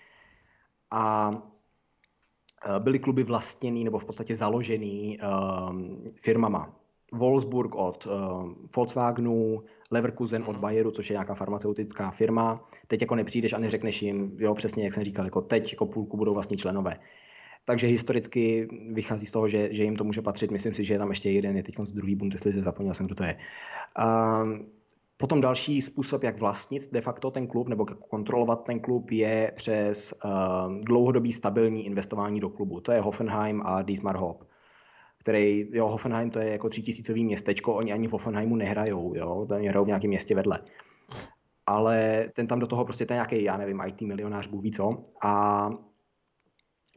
[0.91, 1.33] A
[2.79, 6.77] byly kluby vlastněný nebo v podstatě založený um, firmama.
[7.13, 10.61] Wolfsburg od um, Volkswagenu, Leverkusen od mhm.
[10.61, 12.69] Bayeru, což je nějaká farmaceutická firma.
[12.87, 16.17] Teď jako nepřijdeš a neřekneš jim, jo, přesně jak jsem říkal, jako teď jako půlku
[16.17, 16.97] budou vlastní členové.
[17.65, 20.51] Takže historicky vychází z toho, že, že jim to může patřit.
[20.51, 23.15] Myslím si, že je tam ještě jeden, je teď z druhý Bundeslize, zapomněl jsem, kdo
[23.15, 23.37] to je.
[24.43, 24.67] Um,
[25.17, 30.15] Potom další způsob, jak vlastnit de facto ten klub nebo kontrolovat ten klub, je přes
[30.25, 32.81] uh, dlouhodobý stabilní investování do klubu.
[32.81, 34.45] To je Hoffenheim a Dietmar Hopp.
[35.19, 39.69] který, jo, Hoffenheim to je jako třítisícový městečko, oni ani v Hoffenheimu nehrajou, jo, oni
[39.69, 40.59] hrajou v nějakém městě vedle.
[41.67, 45.03] Ale ten tam do toho prostě ten nějaký, já nevím, IT milionář, Bůh ví co.
[45.25, 45.71] A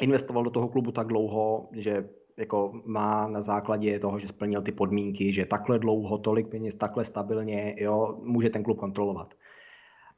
[0.01, 4.71] investoval do toho klubu tak dlouho, že jako má na základě toho, že splnil ty
[4.71, 9.33] podmínky, že takhle dlouho, tolik peněz, takhle stabilně, jo, může ten klub kontrolovat.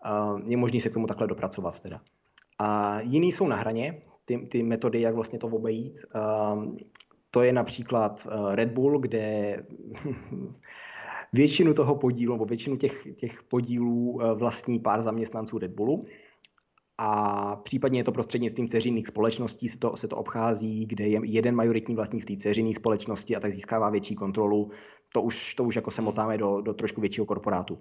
[0.05, 2.01] Uh, je možné se k tomu takhle dopracovat teda.
[2.59, 6.01] A jiný jsou na hraně, ty, ty metody, jak vlastně to obejít.
[6.15, 6.65] Uh,
[7.31, 9.55] to je například uh, Red Bull, kde
[11.33, 16.05] většinu toho podílu, nebo většinu těch, těch podílů uh, vlastní pár zaměstnanců Red Bullu
[17.01, 21.55] a případně je to prostřednictvím ceřinných společností, se to, se to obchází, kde je jeden
[21.55, 24.69] majoritní vlastník v té ceřinné společnosti a tak získává větší kontrolu.
[25.13, 27.77] To už, to už jako se motáme do, do trošku většího korporátu.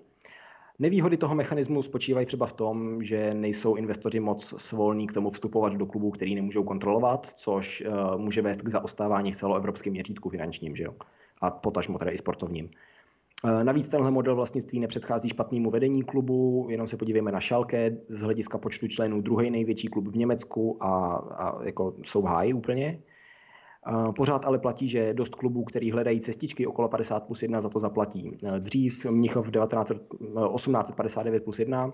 [0.79, 5.73] Nevýhody toho mechanismu spočívají třeba v tom, že nejsou investoři moc svolní k tomu vstupovat
[5.73, 10.77] do klubů, který nemůžou kontrolovat, což uh, může vést k zaostávání v celoevropském měřítku finančním,
[10.77, 10.95] že jo?
[11.41, 12.71] A potažmo teda i sportovním.
[13.45, 18.21] Eh, navíc tenhle model vlastnictví nepředchází špatnému vedení klubu, jenom se podívejme na Schalke, z
[18.21, 23.03] hlediska počtu členů druhý největší klub v Německu a, a jako jsou v háji úplně.
[23.89, 27.69] Eh, pořád ale platí, že dost klubů, který hledají cestičky okolo 50 plus 1, za
[27.69, 28.37] to zaplatí.
[28.45, 31.93] Eh, dřív Mnichov 19, 1859 plus 1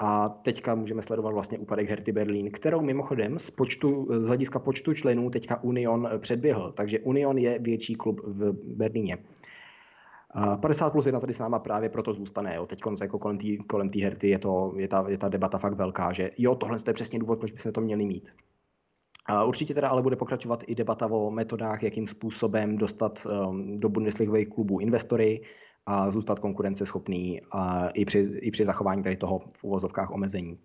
[0.00, 4.94] a teďka můžeme sledovat vlastně úpadek Herty Berlín, kterou mimochodem z, počtu, z hlediska počtu
[4.94, 6.72] členů teďka Union předběhl.
[6.72, 9.18] Takže Union je větší klub v Berlíně.
[10.60, 12.54] 50 plus 1 tady s náma právě proto zůstane.
[12.56, 12.66] Jo.
[12.66, 16.12] Teď jako kolem té kolem herty je, to, je, ta, je ta debata fakt velká,
[16.12, 18.32] že jo, tohle je přesně důvod, proč bychom to měli mít.
[19.26, 23.88] A určitě teda ale bude pokračovat i debata o metodách, jakým způsobem dostat um, do
[23.88, 25.42] Bundesligových klubů investory
[25.86, 30.58] a zůstat konkurenceschopný a i, při, i při zachování tady toho v uvozovkách omezení.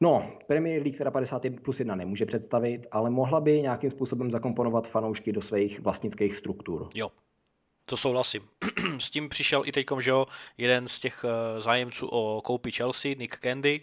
[0.00, 4.88] No, Premier League teda 50 plus 1 nemůže představit, ale mohla by nějakým způsobem zakomponovat
[4.88, 6.88] fanoušky do svých vlastnických struktur.
[6.94, 7.10] Jo,
[7.86, 8.48] to souhlasím.
[8.98, 10.26] S tím přišel i teď, že jo,
[10.58, 13.80] jeden z těch eh, zájemců o koupi Chelsea, Nick Candy,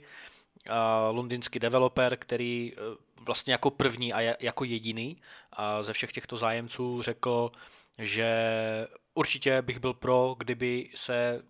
[1.12, 2.80] londýnský developer, který eh,
[3.22, 5.18] vlastně jako první a jako jediný
[5.54, 7.52] a ze všech těchto zájemců řekl,
[8.00, 8.34] že
[9.14, 11.44] určitě bych byl pro, kdyby se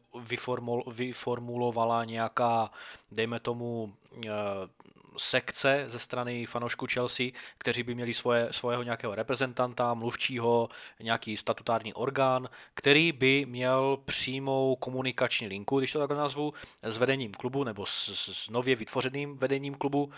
[0.95, 2.71] vyformulovala nějaká,
[3.11, 3.93] dejme tomu,
[4.25, 4.29] eh,
[5.17, 11.93] sekce ze strany fanoušků Chelsea, kteří by měli svoje, svého nějakého reprezentanta, mluvčího, nějaký statutární
[11.93, 16.53] orgán, který by měl přímou komunikační linku, když to takhle nazvu,
[16.83, 20.11] s vedením klubu nebo s, s nově vytvořeným vedením klubu.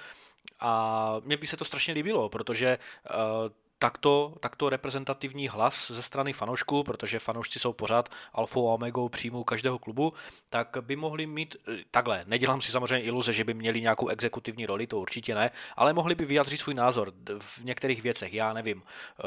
[0.59, 2.77] A mně by se to strašně líbilo, protože
[3.09, 3.51] uh,
[3.83, 9.43] takto, takto reprezentativní hlas ze strany fanoušků, protože fanoušci jsou pořád alfou a omegou příjmu
[9.43, 10.13] každého klubu,
[10.49, 14.65] tak by mohli mít, eh, takhle, nedělám si samozřejmě iluze, že by měli nějakou exekutivní
[14.65, 18.83] roli, to určitě ne, ale mohli by vyjádřit svůj názor v některých věcech, já nevím,
[18.83, 19.23] eh,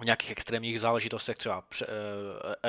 [0.00, 1.86] v nějakých extrémních záležitostech, třeba eh,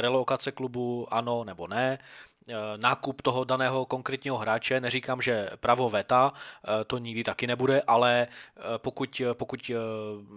[0.01, 2.33] relokace klubu, ano nebo ne, Eh,
[2.78, 4.80] nákup toho daného konkrétního hráče.
[4.80, 9.72] Neříkám, že pravo veta, eh, to nikdy taky nebude, ale eh, pokud, pokud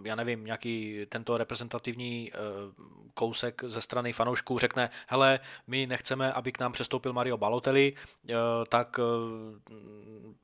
[0.05, 2.33] já nevím, nějaký tento reprezentativní
[3.15, 7.93] kousek ze strany fanoušků řekne, hele, my nechceme, aby k nám přestoupil Mario Balotelli,
[8.69, 9.01] tak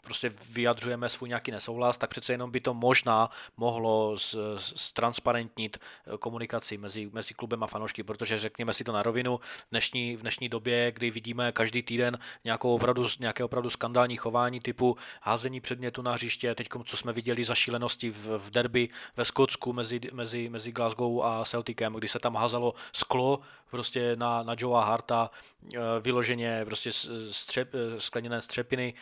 [0.03, 4.17] prostě vyjadřujeme svůj nějaký nesouhlas, tak přece jenom by to možná mohlo
[4.57, 5.79] ztransparentnit
[6.19, 10.21] komunikaci mezi, mezi klubem a fanoušky, protože řekněme si to na rovinu, v dnešní, v
[10.21, 16.03] dnešní době, kdy vidíme každý týden nějakou opravdu, nějaké opravdu skandální chování typu házení předmětu
[16.03, 20.49] na hřiště, teď co jsme viděli za šílenosti v, v derby ve Skotsku mezi, mezi,
[20.49, 23.41] mezi Glasgow a Celticem, kdy se tam házalo sklo
[23.73, 25.31] prostě na, na Joea Harta,
[25.75, 26.91] eh, vyloženě prostě
[27.31, 28.95] střep, eh, skleněné střepiny,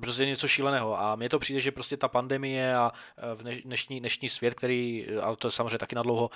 [0.00, 1.00] prostě něco šíleného.
[1.00, 5.06] A mně to přijde, že prostě ta pandemie a eh, v dnešní, dnešní svět, který,
[5.22, 6.30] ale to je samozřejmě taky na dlouho,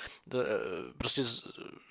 [0.99, 1.23] prostě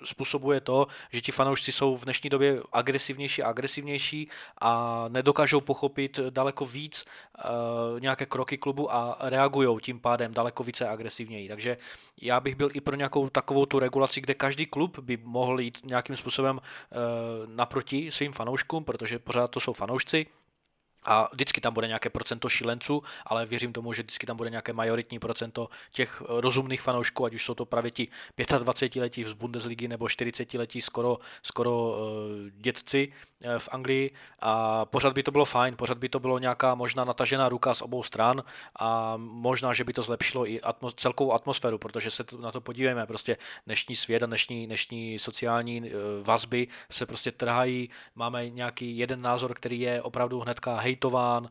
[0.04, 4.28] způsobuje to, že ti fanoušci jsou v dnešní době agresivnější a agresivnější
[4.60, 7.04] a nedokážou pochopit daleko víc
[7.98, 11.48] nějaké kroky klubu a reagují tím pádem daleko více agresivněji.
[11.48, 11.76] Takže
[12.20, 15.78] já bych byl i pro nějakou takovou tu regulaci, kde každý klub by mohl jít
[15.84, 16.96] nějakým způsobem eh,
[17.46, 20.26] naproti svým fanouškům, protože pořád to jsou fanoušci,
[21.04, 24.72] a vždycky tam bude nějaké procento šilenců, ale věřím tomu, že vždycky tam bude nějaké
[24.72, 29.88] majoritní procento těch eh, rozumných fanoušků, ať už jsou to právě ti 25-letí z Bundesligy
[29.88, 31.96] nebo 40-letí skoro, skoro uh,
[32.50, 33.12] dětci
[33.44, 34.10] uh, v Anglii.
[34.40, 37.82] A pořád by to bylo fajn, pořád by to bylo nějaká možná natažená ruka z
[37.82, 38.42] obou stran
[38.78, 43.06] a možná, že by to zlepšilo i atmos- celkovou atmosféru, protože se na to podívejme,
[43.06, 43.36] prostě
[43.66, 45.90] dnešní svět a dnešní, dnešní sociální
[46.22, 51.50] vazby se prostě trhají, máme nějaký jeden názor, který je opravdu hnedka hej hejtován,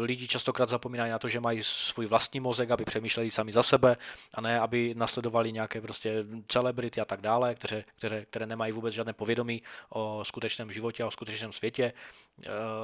[0.00, 3.96] lidi častokrát zapomínají na to, že mají svůj vlastní mozek, aby přemýšleli sami za sebe
[4.34, 8.94] a ne, aby nasledovali nějaké prostě celebrity a tak dále, které, které, které nemají vůbec
[8.94, 11.92] žádné povědomí o skutečném životě a o skutečném světě.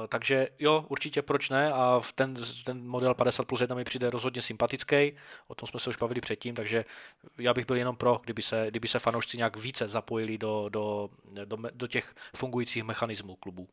[0.09, 4.41] Takže jo, určitě proč ne a ten, ten model 50 plus 1 mi přijde rozhodně
[4.41, 5.15] sympatický,
[5.47, 6.85] o tom jsme se už bavili předtím, takže
[7.37, 11.09] já bych byl jenom pro, kdyby se, kdyby se fanoušci nějak více zapojili do, do,
[11.45, 13.67] do, do těch fungujících mechanismů klubů.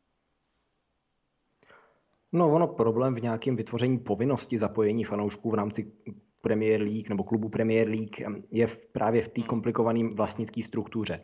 [2.37, 5.91] No ono problém v nějakém vytvoření povinnosti zapojení fanoušků v rámci
[6.41, 9.47] Premier League nebo klubu Premier League je v, právě v té hmm.
[9.47, 11.19] komplikované vlastnické struktuře.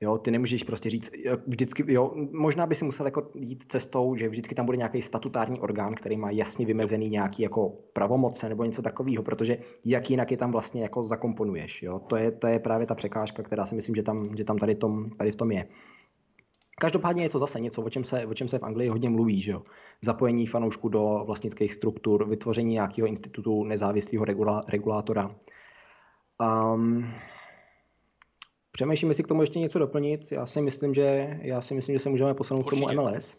[0.00, 1.10] Jo, ty nemůžeš prostě říct,
[1.46, 5.60] vždycky, jo, možná by si musel jako jít cestou, že vždycky tam bude nějaký statutární
[5.60, 10.36] orgán, který má jasně vymezený nějaký jako pravomoce nebo něco takového, protože jak jinak je
[10.36, 11.98] tam vlastně jako zakomponuješ, jo.
[11.98, 14.74] To je, to je právě ta překážka, která si myslím, že tam, že tam tady,
[14.74, 15.66] tom, tady v tom je.
[16.80, 19.42] Každopádně je to zase něco, o čem se, o čem se v Anglii hodně mluví,
[19.42, 19.62] že jo?
[20.02, 25.30] Zapojení fanoušků do vlastnických struktur, vytvoření nějakého institutu nezávislého regula, regulátora.
[26.74, 27.10] Um,
[28.72, 30.32] přemýšlím, jestli k tomu ještě něco doplnit.
[30.32, 33.36] Já si myslím, že, já si myslím, že se můžeme posunout k tomu MLS,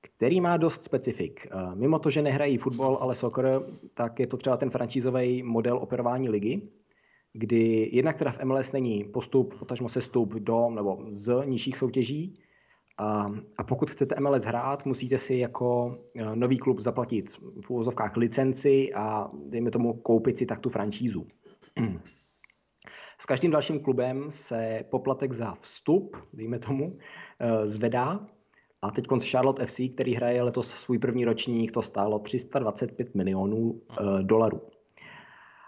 [0.00, 1.46] který má dost specifik.
[1.74, 3.62] Mimo to, že nehrají fotbal, ale soccer,
[3.94, 6.62] tak je to třeba ten francízový model operování ligy,
[7.34, 12.34] kdy jednak teda v MLS není postup, potažmo sestup do nebo z nižších soutěží,
[12.98, 18.16] a, a pokud chcete MLS hrát, musíte si jako e, nový klub zaplatit v úvozovkách
[18.16, 21.26] licenci a dejme tomu koupit si tak tu franšízu.
[23.18, 26.98] S každým dalším klubem se poplatek za vstup, dejme tomu,
[27.38, 28.26] e, zvedá.
[28.82, 34.22] A teď Charlotte FC, který hraje letos svůj první ročník, to stálo 325 milionů e,
[34.22, 34.62] dolarů.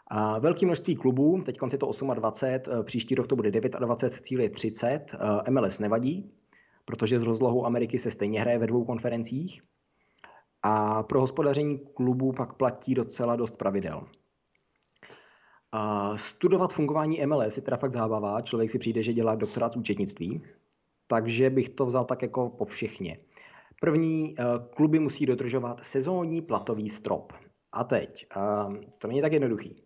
[0.09, 4.41] A velké množství klubů, teď je to 28, eh, příští rok to bude 29, cíl
[4.41, 6.31] je 30, eh, MLS nevadí,
[6.85, 9.61] protože z rozlohu Ameriky se stejně hraje ve dvou konferencích.
[10.63, 14.03] A pro hospodaření klubů pak platí docela dost pravidel.
[15.73, 19.77] A studovat fungování MLS je teda fakt zábava, člověk si přijde, že dělá doktorát z
[19.77, 20.43] účetnictví,
[21.07, 23.19] takže bych to vzal tak jako po všechně.
[23.81, 24.45] První, eh,
[24.75, 27.33] kluby musí dodržovat sezónní platový strop.
[27.73, 28.27] A teď,
[28.99, 29.86] to není tak jednoduchý.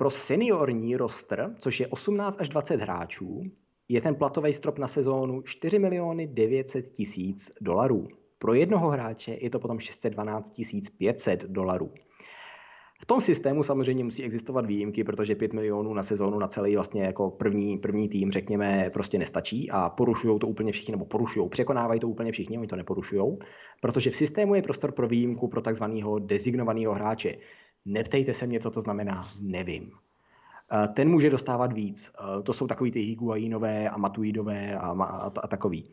[0.00, 3.42] Pro seniorní roster, což je 18 až 20 hráčů,
[3.88, 8.08] je ten platový strop na sezónu 4 miliony 900 tisíc dolarů.
[8.38, 10.52] Pro jednoho hráče je to potom 612
[10.98, 11.92] 500 dolarů.
[13.02, 17.02] V tom systému samozřejmě musí existovat výjimky, protože 5 milionů na sezónu na celý vlastně
[17.02, 22.00] jako první, první tým, řekněme, prostě nestačí a porušují to úplně všichni, nebo porušují, překonávají
[22.00, 23.38] to úplně všichni, oni to neporušují,
[23.80, 27.34] protože v systému je prostor pro výjimku pro takzvaného designovaného hráče.
[27.84, 29.92] Neptejte se mě, co to znamená, nevím.
[30.94, 32.12] Ten může dostávat víc.
[32.42, 35.90] To jsou takový ty Higuainové a Matuidové a, a, a takový.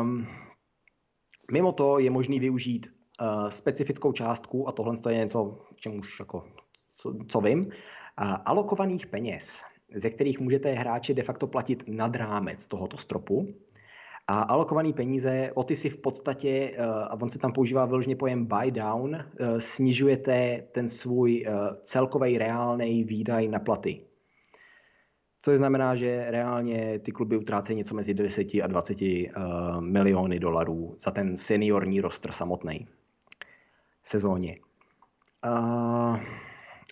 [0.00, 0.26] Um,
[1.52, 2.86] mimo to je možný využít
[3.20, 6.44] uh, specifickou částku, a tohle je něco, čem už jako,
[6.88, 7.72] co, co vím, uh,
[8.44, 9.62] alokovaných peněz,
[9.94, 13.54] ze kterých můžete hráči de facto platit nad rámec tohoto stropu.
[14.30, 18.16] A alokované peníze, o ty si v podstatě, eh, a on se tam používá vyloženě
[18.16, 24.00] pojem buy down, eh, snižujete ten svůj eh, celkový reálný výdaj na platy.
[25.40, 28.98] Což znamená, že reálně ty kluby utrácejí něco mezi 10 a 20
[29.80, 32.88] miliony dolarů za ten seniorní roster samotný
[34.04, 34.58] sezóně.
[35.46, 36.18] Uh,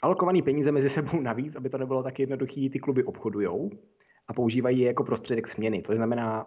[0.02, 3.70] alokované peníze mezi sebou navíc, aby to nebylo tak jednoduché, ty kluby obchodujou
[4.28, 5.82] a používají je jako prostředek směny.
[5.82, 6.46] To znamená,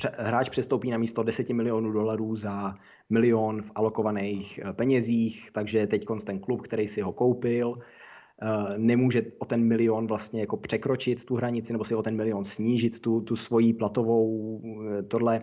[0.00, 2.74] hráč přestoupí na místo 10 milionů dolarů za
[3.10, 9.22] milion v alokovaných eh, penězích, takže teď ten klub, který si ho koupil, eh, nemůže
[9.38, 13.20] o ten milion vlastně jako překročit tu hranici nebo si o ten milion snížit tu,
[13.20, 15.42] tu svoji platovou eh, tohle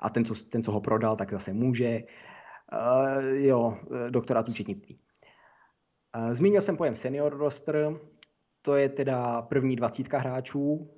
[0.00, 2.02] a ten co, ten, co ho prodal, tak zase může.
[3.32, 3.78] Jo,
[4.10, 4.98] doktorát účetnictví.
[6.32, 8.00] Zmínil jsem pojem senior roster,
[8.62, 10.90] to je teda první dvacítka hráčů,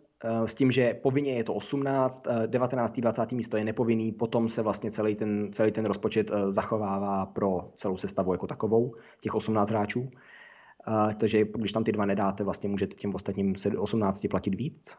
[0.46, 3.00] s tím, že povinně je to 18, 19.
[3.00, 3.32] 20.
[3.32, 7.96] místo je nepovinný, potom se vlastně celý ten, celý ten rozpočet eh, zachovává pro celou
[7.96, 10.10] sestavu jako takovou, těch 18 hráčů.
[11.18, 14.96] Takže když tam ty dva nedáte, vlastně můžete těm ostatním 18 platit víc.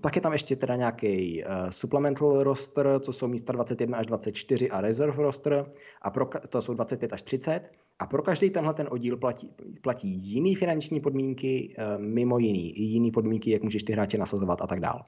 [0.00, 4.70] Pak je tam ještě teda nějaký uh, supplemental roster, co jsou místa 21 až 24
[4.70, 5.66] a reserve roster,
[6.02, 7.70] a pro, to jsou 25 až 30.
[7.98, 9.50] A pro každý tenhle ten oddíl platí,
[9.82, 14.66] platí jiný finanční podmínky, uh, mimo jiný, jiný podmínky, jak můžeš ty hráče nasazovat a
[14.66, 15.04] tak dál.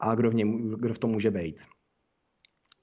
[0.00, 1.62] A kdo v, něm, kdo v tom může být.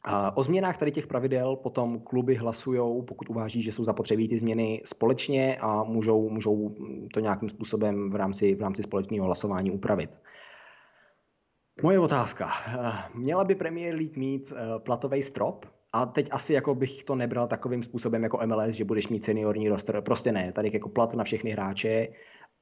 [0.03, 4.39] A o změnách tady těch pravidel potom kluby hlasují, pokud uváží, že jsou zapotřebí ty
[4.39, 6.75] změny společně a můžou, můžou
[7.13, 10.21] to nějakým způsobem v rámci, v rámci společného hlasování upravit.
[11.83, 12.49] Moje otázka.
[13.13, 15.65] Měla by Premier League mít platový strop?
[15.93, 19.69] A teď asi jako bych to nebral takovým způsobem jako MLS, že budeš mít seniorní
[19.69, 20.01] roster.
[20.01, 22.07] Prostě ne, tady jako plat na všechny hráče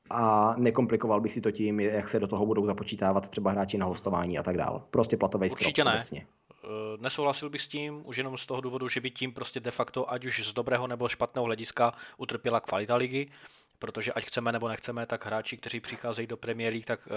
[0.10, 3.86] a nekomplikoval bych si to tím, jak se do toho budou započítávat třeba hráči na
[3.86, 4.84] hostování a tak dál.
[4.92, 5.62] Prostě platový strop.
[5.62, 5.94] Určitě ne.
[5.94, 6.26] Obecně.
[6.68, 9.72] Eh, nesouhlasil bych s tím, už jenom z toho důvodu, že by tím prostě de
[9.72, 13.32] facto, ať už z dobrého nebo špatného hlediska, utrpěla kvalita ligy
[13.80, 17.14] protože ať chceme nebo nechceme, tak hráči, kteří přicházejí do Premier League, tak uh,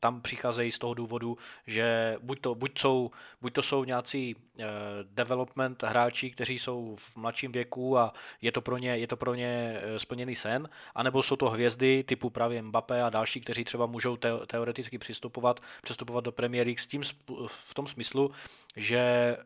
[0.00, 4.64] tam přicházejí z toho důvodu, že buď to, buď jsou, buď to jsou nějací uh,
[5.04, 9.34] development hráči, kteří jsou v mladším věku a je to pro ně, je to pro
[9.34, 13.86] ně uh, splněný sen, anebo jsou to hvězdy typu právě Mbappé a další, kteří třeba
[13.86, 17.02] můžou te- teoreticky přistupovat, přistupovat do Premier League s tím
[17.46, 18.30] v tom smyslu,
[18.76, 19.36] že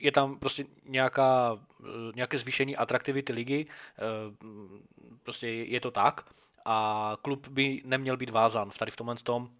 [0.00, 1.58] je tam prostě nějaká,
[2.14, 3.66] nějaké zvýšení atraktivity ligy,
[5.22, 6.24] prostě je to tak.
[6.64, 9.50] A klub by neměl být vázán v tady v tomhle tom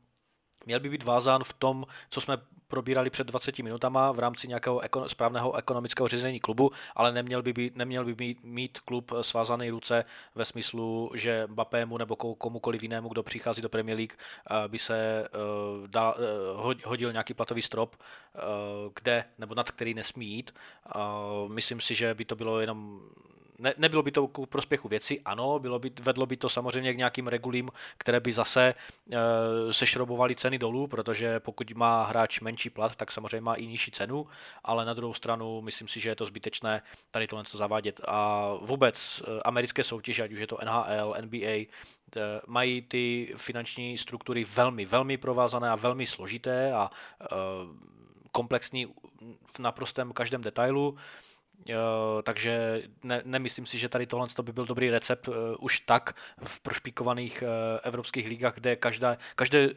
[0.67, 2.39] měl by být vázán v tom, co jsme
[2.69, 7.53] probírali před 20 minutama v rámci nějakého ekon- správného ekonomického řízení klubu, ale neměl by,
[7.53, 10.05] být, neměl by mít, mít klub svázané ruce
[10.35, 15.29] ve smyslu, že Mbappému nebo komukoliv jinému, kdo přichází do Premier League, eh, by se
[15.29, 16.17] uh, dal,
[16.55, 18.41] uh, hodil nějaký platový strop, uh,
[18.95, 20.55] kde nebo nad který nesmí jít.
[21.49, 23.01] Myslím si, že by to bylo jenom
[23.59, 26.97] ne, nebylo by to ku prospěchu věci, ano, bylo by, vedlo by to samozřejmě k
[26.97, 28.75] nějakým regulím, které by zase
[29.13, 33.91] e, sešrobovaly ceny dolů, protože pokud má hráč menší plat, tak samozřejmě má i nižší
[33.91, 34.27] cenu,
[34.65, 38.01] ale na druhou stranu myslím si, že je to zbytečné tady tohle zavádět.
[38.09, 41.67] A vůbec e, americké soutěže, ať už je to NHL, NBA, e,
[42.47, 46.91] mají ty finanční struktury velmi, velmi provázané a velmi složité a
[48.33, 48.87] komplexní
[49.55, 50.97] v naprostém každém detailu.
[52.23, 56.61] Takže ne, nemyslím si, že tady tohle by byl dobrý recept uh, už tak v
[56.61, 57.49] prošpíkovaných uh,
[57.83, 59.71] evropských ligách, kde každá, každé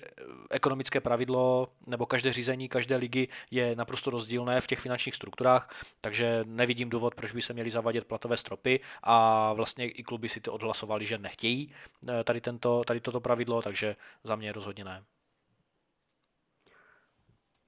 [0.50, 5.70] ekonomické pravidlo nebo každé řízení každé ligy je naprosto rozdílné v těch finančních strukturách,
[6.02, 10.42] takže nevidím důvod, proč by se měly zavadět platové stropy a vlastně i kluby si
[10.42, 11.74] to odhlasovali, že nechtějí
[12.24, 15.04] tady, tento, tady toto pravidlo, takže za mě rozhodně ne.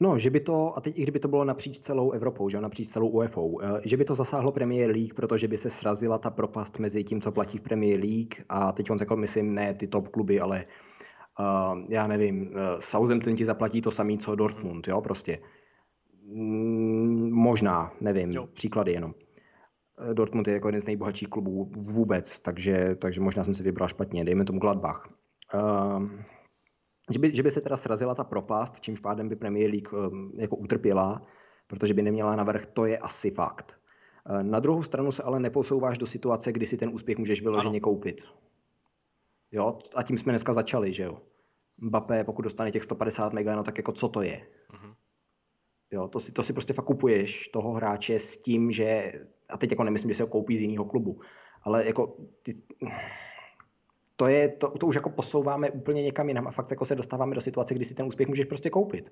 [0.02, 2.88] No, že by to, a teď i kdyby to bylo napříč celou Evropou, že napříč
[2.88, 6.80] celou UEFA, eh, že by to zasáhlo Premier League, protože by se srazila ta propast
[6.80, 10.08] mezi tím, co platí v Premier League a teď on řekl, myslím, ne ty top
[10.08, 10.66] kluby, ale
[11.40, 15.38] uh, já nevím, uh, Southampton ti zaplatí to samé, co Dortmund, jo, prostě.
[16.24, 18.48] Mm, možná, nevím, jo.
[18.54, 19.14] příklady jenom.
[20.14, 24.26] Dortmund je jako jeden z nejbohatších klubů vůbec, takže, takže možná jsem si vybral špatně,
[24.26, 25.10] dejme tomu Gladbach.
[25.54, 26.10] Uh,
[27.12, 30.32] že by, že by se teda srazila ta propast, čímž pádem by Premier League um,
[30.38, 31.22] jako utrpěla,
[31.68, 33.80] protože by neměla navrh, to je asi fakt.
[34.30, 37.78] Uh, na druhou stranu se ale neposouváš do situace, kdy si ten úspěch můžeš vyloženě
[37.78, 37.84] ano.
[37.84, 38.22] koupit.
[39.52, 41.22] Jo, a tím jsme dneska začali, že jo.
[41.78, 44.48] Mbappé, pokud dostane těch 150 mega, no tak jako co to je?
[44.74, 44.96] Uh-huh.
[45.92, 49.12] Jo, to si, to si prostě fakt kupuješ toho hráče s tím, že,
[49.50, 51.20] a teď jako nemyslím, že se ho koupí z jiného klubu,
[51.64, 52.54] ale jako ty,
[54.22, 57.36] to, je, to, to už jako posouváme úplně někam jinam a fakt jako se dostáváme
[57.36, 59.12] do situace, kdy si ten úspěch můžeš prostě koupit.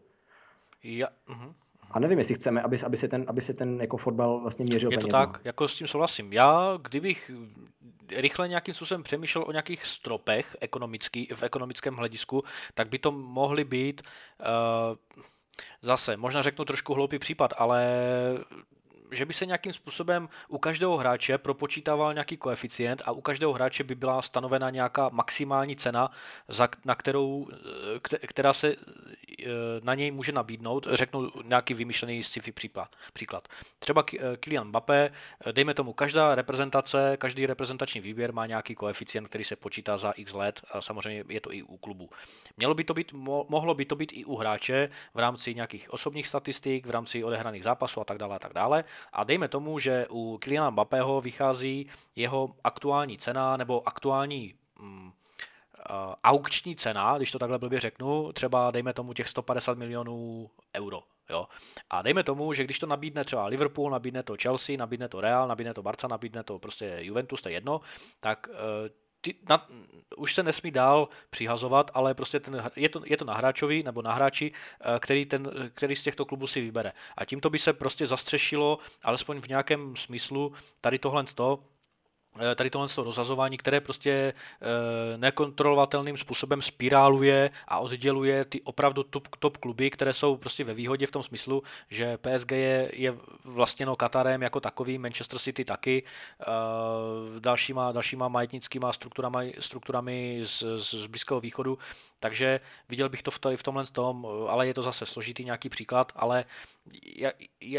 [0.83, 1.53] Ja, uh-huh.
[1.91, 4.91] A nevím, jestli chceme, aby, aby, se ten, aby se ten jako fotbal vlastně měřil
[4.91, 5.25] Je to penězma.
[5.25, 6.33] tak, jako s tím souhlasím.
[6.33, 7.31] Já, kdybych
[8.15, 12.43] rychle nějakým způsobem přemýšlel o nějakých stropech ekonomický, v ekonomickém hledisku,
[12.73, 14.95] tak by to mohly být uh,
[15.81, 17.81] zase, možná řeknu trošku hloupý případ, ale
[19.11, 23.83] že by se nějakým způsobem u každého hráče propočítával nějaký koeficient a u každého hráče
[23.83, 26.11] by byla stanovena nějaká maximální cena,
[26.47, 27.47] za, na kterou,
[28.13, 29.45] eh, která se eh,
[29.83, 30.87] na něj může nabídnout.
[30.91, 32.95] Řeknu nějaký vymyšlený sci-fi příklad.
[33.13, 33.47] příklad.
[33.79, 35.11] Třeba eh, Kylian Mbappé,
[35.51, 40.33] dejme tomu, každá reprezentace, každý reprezentační výběr má nějaký koeficient, který se počítá za x
[40.33, 42.09] let a samozřejmě je to i u klubu.
[42.57, 43.13] Mělo by to být,
[43.49, 47.63] mohlo by to být i u hráče v rámci nějakých osobních statistik, v rámci odehraných
[47.63, 48.83] zápasů a tak dále a tak dále.
[49.13, 55.11] A dejme tomu, že u Kyliana Mbappého vychází jeho aktuální cena nebo aktuální mm, uh,
[56.23, 61.03] aukční cena, když to takhle blbě řeknu, třeba dejme tomu těch 150 milionů euro.
[61.29, 61.47] Jo.
[61.89, 65.47] A dejme tomu, že když to nabídne třeba Liverpool, nabídne to Chelsea, nabídne to Real,
[65.47, 67.81] nabídne to Barca, nabídne to prostě Juventus, to je jedno,
[68.19, 68.55] tak uh,
[69.21, 69.67] ty, na,
[70.17, 74.01] už se nesmí dál přihazovat, ale prostě ten, je, to, je to na hráčovi nebo
[74.01, 74.51] na hráči,
[74.81, 76.91] eh, který, ten, který z těchto klubů si vybere.
[77.17, 81.78] A tímto by se prostě zastřešilo, alespoň v nějakém smyslu, tady tohle to, Eh,
[82.55, 89.57] tady tohle rozhazování, které prostě eh, nekontrolovatelným způsobem spiráluje a odděluje ty opravdu top, top
[89.57, 94.41] kluby, které jsou prostě ve výhodě v tom smyslu, že PSG je, je vlastněno Katarem
[94.41, 96.03] jako takový, Manchester City taky,
[96.41, 96.45] eh,
[97.39, 101.77] dalšíma, dalšíma majetnickýma strukturami, strukturami z, z Blízkého východu,
[102.19, 102.59] Takže
[102.89, 106.11] viděl bych to v, tady v tomhle tom, ale je to zase složitý nějaký příklad,
[106.15, 106.45] ale
[107.15, 107.31] já,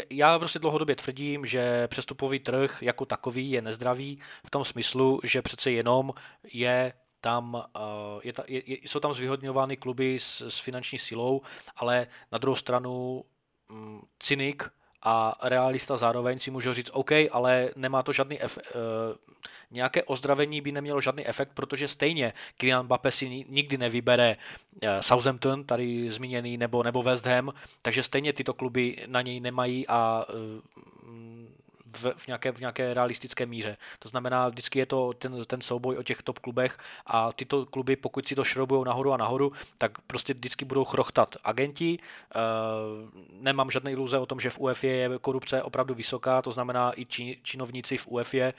[0.09, 5.41] já prostě dlouhodobě tvrdím, že přestupový trh jako takový je nezdravý v tom smyslu, že
[5.41, 6.13] přece jenom
[6.53, 7.63] je tam,
[8.23, 11.41] je, je, je, jsou tam zvýhodňovány kluby s, s finanční silou,
[11.75, 13.23] ale na druhou stranu
[13.69, 14.69] mm, cynik
[15.03, 19.15] a realista zároveň si může říct, OK, ale nemá to žádný ef- uh,
[19.71, 24.37] nějaké ozdravení by nemělo žádný efekt, protože stejně Kylian Mbappé si nikdy nevybere
[24.83, 29.87] uh, Southampton, tady zmíněný, nebo, nebo West Ham, takže stejně tyto kluby na něj nemají
[29.87, 30.61] a uh,
[31.97, 33.77] v, v, nějaké, v nějaké realistické míře.
[33.99, 37.95] To znamená, vždycky je to ten, ten souboj o těch top klubech a tyto kluby,
[37.95, 41.99] pokud si to šrobují nahoru a nahoru, tak prostě vždycky budou chrochtat agenti.
[41.99, 42.39] E,
[43.31, 47.05] nemám žádné iluze o tom, že v UEFA je korupce opravdu vysoká, to znamená i
[47.05, 48.53] či, činovníci v UEFA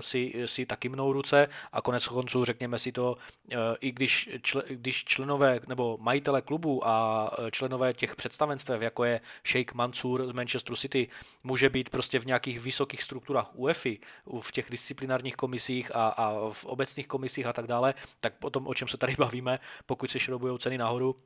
[0.00, 3.16] si, si taky mnou ruce a konec konců řekněme si to,
[3.50, 9.20] e, i když, čl, když členové nebo majitele klubu a členové těch představenstev, jako je
[9.44, 11.08] Sheikh Mansour z Manchester City,
[11.44, 13.98] může být prostě v nějakých vysokých strukturách UEFI,
[14.40, 18.74] v těch disciplinárních komisích a, a v obecných komisích a tak dále, tak potom, o
[18.74, 21.16] čem se tady bavíme, pokud se šrobují ceny nahoru,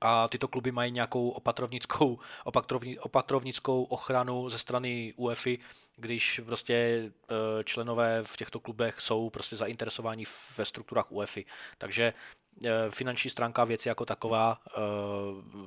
[0.00, 5.58] a tyto kluby mají nějakou opatrovnickou, opatrovni, opatrovnickou ochranu ze strany UEFI,
[5.96, 7.10] když prostě e,
[7.64, 10.24] členové v těchto klubech jsou prostě zainteresováni
[10.58, 11.44] ve strukturách UEFI.
[11.78, 12.04] Takže
[12.64, 14.70] e, finanční stránka věci jako taková e,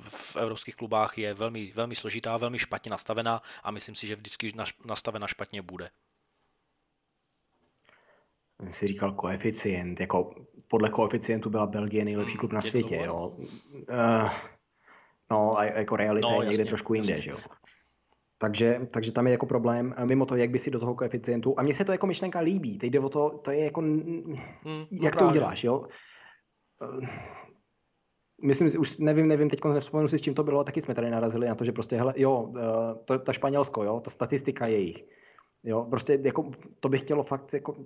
[0.08, 4.52] v evropských klubách je velmi, velmi složitá, velmi špatně nastavená a myslím si, že vždycky
[4.84, 5.90] nastavena špatně bude
[8.70, 10.30] si říkal koeficient, jako
[10.68, 13.36] podle koeficientu byla Belgie nejlepší klub na světě, jo.
[13.36, 14.30] Uh,
[15.30, 17.22] no a jako realita no, je někde jasně, trošku jinde, jasně.
[17.22, 17.36] že jo.
[18.38, 21.62] Takže, takže tam je jako problém, mimo to, jak by si do toho koeficientu, a
[21.62, 24.36] mně se to jako myšlenka líbí, teď jde o to, to je jako, hmm,
[24.90, 25.78] jak no to uděláš, jo.
[25.78, 27.06] Uh,
[28.42, 31.48] myslím už nevím, nevím, teď nevzpomenu si, s čím to bylo, taky jsme tady narazili
[31.48, 32.52] na to, že prostě, hele, jo,
[33.04, 35.04] to, ta Španělsko, jo, ta statistika jejich,
[35.64, 36.50] jo, prostě jako,
[36.80, 37.76] to by chtělo fakt jako,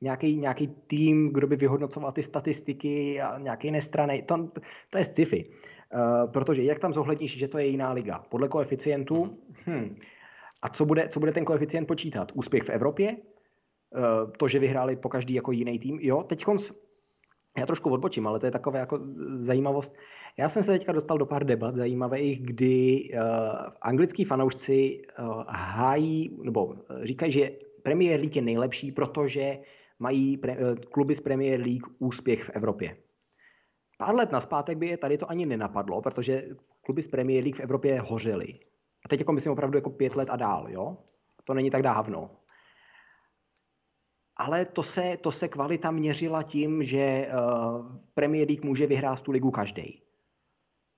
[0.00, 4.22] nějaký, nějaký tým, kdo by vyhodnocoval ty statistiky a nějaký nestraný.
[4.22, 4.48] To,
[4.90, 5.50] to je sci-fi.
[5.94, 8.24] Uh, protože jak tam zohledníš, že to je jiná liga?
[8.28, 9.24] Podle koeficientu?
[9.66, 9.78] Mhm.
[9.78, 9.96] Hm.
[10.62, 12.32] A co bude, co bude ten koeficient počítat?
[12.34, 13.16] Úspěch v Evropě?
[13.16, 15.98] Uh, to, že vyhráli po každý jako jiný tým?
[16.00, 16.44] Jo, teď
[17.58, 19.00] já trošku odbočím, ale to je taková jako
[19.34, 19.94] zajímavost.
[20.36, 23.20] Já jsem se teďka dostal do pár debat zajímavých, kdy uh,
[23.82, 27.50] anglický fanoušci uh, hájí, nebo říkají, že
[27.82, 29.58] Premier League je nejlepší, protože
[30.00, 32.96] mají pre, eh, kluby z Premier League úspěch v Evropě.
[33.98, 36.48] Pár let naspátek by je tady to ani nenapadlo, protože
[36.80, 38.58] kluby z Premier League v Evropě hořely.
[39.04, 40.96] A teď jako myslím opravdu jako pět let a dál, jo?
[41.44, 42.30] To není tak dávno.
[44.36, 49.30] Ale to se, to se kvalita měřila tím, že uh, Premier League může vyhrát tu
[49.30, 50.02] ligu každý.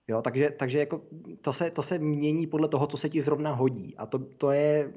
[0.08, 1.02] Jo, takže, takže jako
[1.40, 3.96] to, se, to se mění podle toho, co se ti zrovna hodí.
[3.96, 4.92] A to, to je,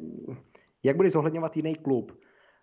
[0.84, 2.20] jak bude zohledňovat jiný klub.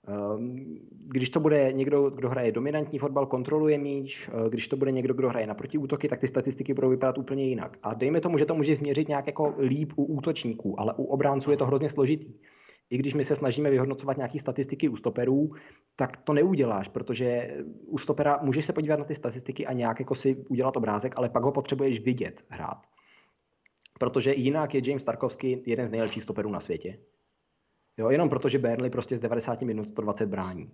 [0.09, 4.93] Ehm, když to bude někdo, kdo hraje dominantní fotbal, kontroluje míč, eh, když to bude
[4.93, 7.79] někdo, kdo hraje na protiútoky, tak ty statistiky budou vypadat úplně jinak.
[7.83, 11.51] A dejme tomu, že to může změřit nějak jako líp u útočníků, ale u obránců
[11.51, 12.35] je to hrozně složitý.
[12.91, 15.51] I když my se snažíme vyhodnocovat nějaké statistiky u stoperů,
[15.97, 20.15] tak to neuděláš, protože u stopera můžeš se podívat na ty statistiky a nějak jako
[20.15, 22.87] si udělat obrázek, ale pak ho potřebuješ vidět hrát.
[23.99, 26.99] Protože jinak je James Tarkovsky jeden z nejlepších stoperů na světě.
[27.97, 30.73] Jo, jenom protože Burnley prostě z 90 minut 120 brání.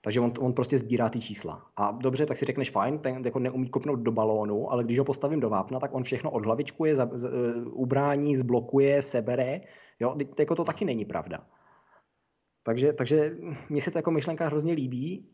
[0.00, 1.70] Takže on, on prostě sbírá ty čísla.
[1.76, 5.04] A dobře, tak si řekneš fajn, ten jako neumí kopnout do balónu, ale když ho
[5.04, 9.60] postavím do vápna, tak on všechno odhlavičkuje, za, z, uh, ubrání, zblokuje, sebere.
[10.00, 11.46] Jo, jako to taky není pravda.
[12.62, 13.36] Takže, takže
[13.68, 15.28] mně se to jako myšlenka hrozně líbí,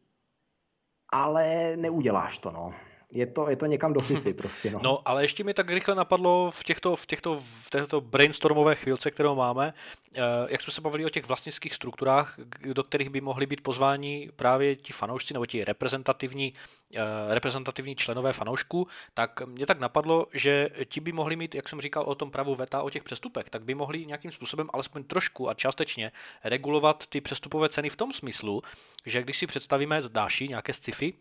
[1.13, 2.75] ale neuděláš to, no
[3.15, 4.71] je to, je to někam do FIFA prostě.
[4.71, 4.81] No.
[4.83, 9.11] no, ale ještě mi tak rychle napadlo v těchto, v těchto, v těchto brainstormové chvílce,
[9.11, 9.75] kterou máme,
[10.15, 12.39] eh, jak jsme se bavili o těch vlastnických strukturách,
[12.73, 16.55] do kterých by mohli být pozváni právě ti fanoušci nebo ti reprezentativní,
[16.95, 21.81] eh, reprezentativní členové fanoušků, tak mě tak napadlo, že ti by mohli mít, jak jsem
[21.81, 25.49] říkal o tom pravu veta o těch přestupech, tak by mohli nějakým způsobem alespoň trošku
[25.49, 26.13] a částečně
[26.45, 28.63] regulovat ty přestupové ceny v tom smyslu,
[29.07, 31.15] že když si představíme, zdáší nějaké sci-fi,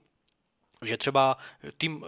[0.81, 1.37] že třeba
[1.77, 2.07] tým, uh,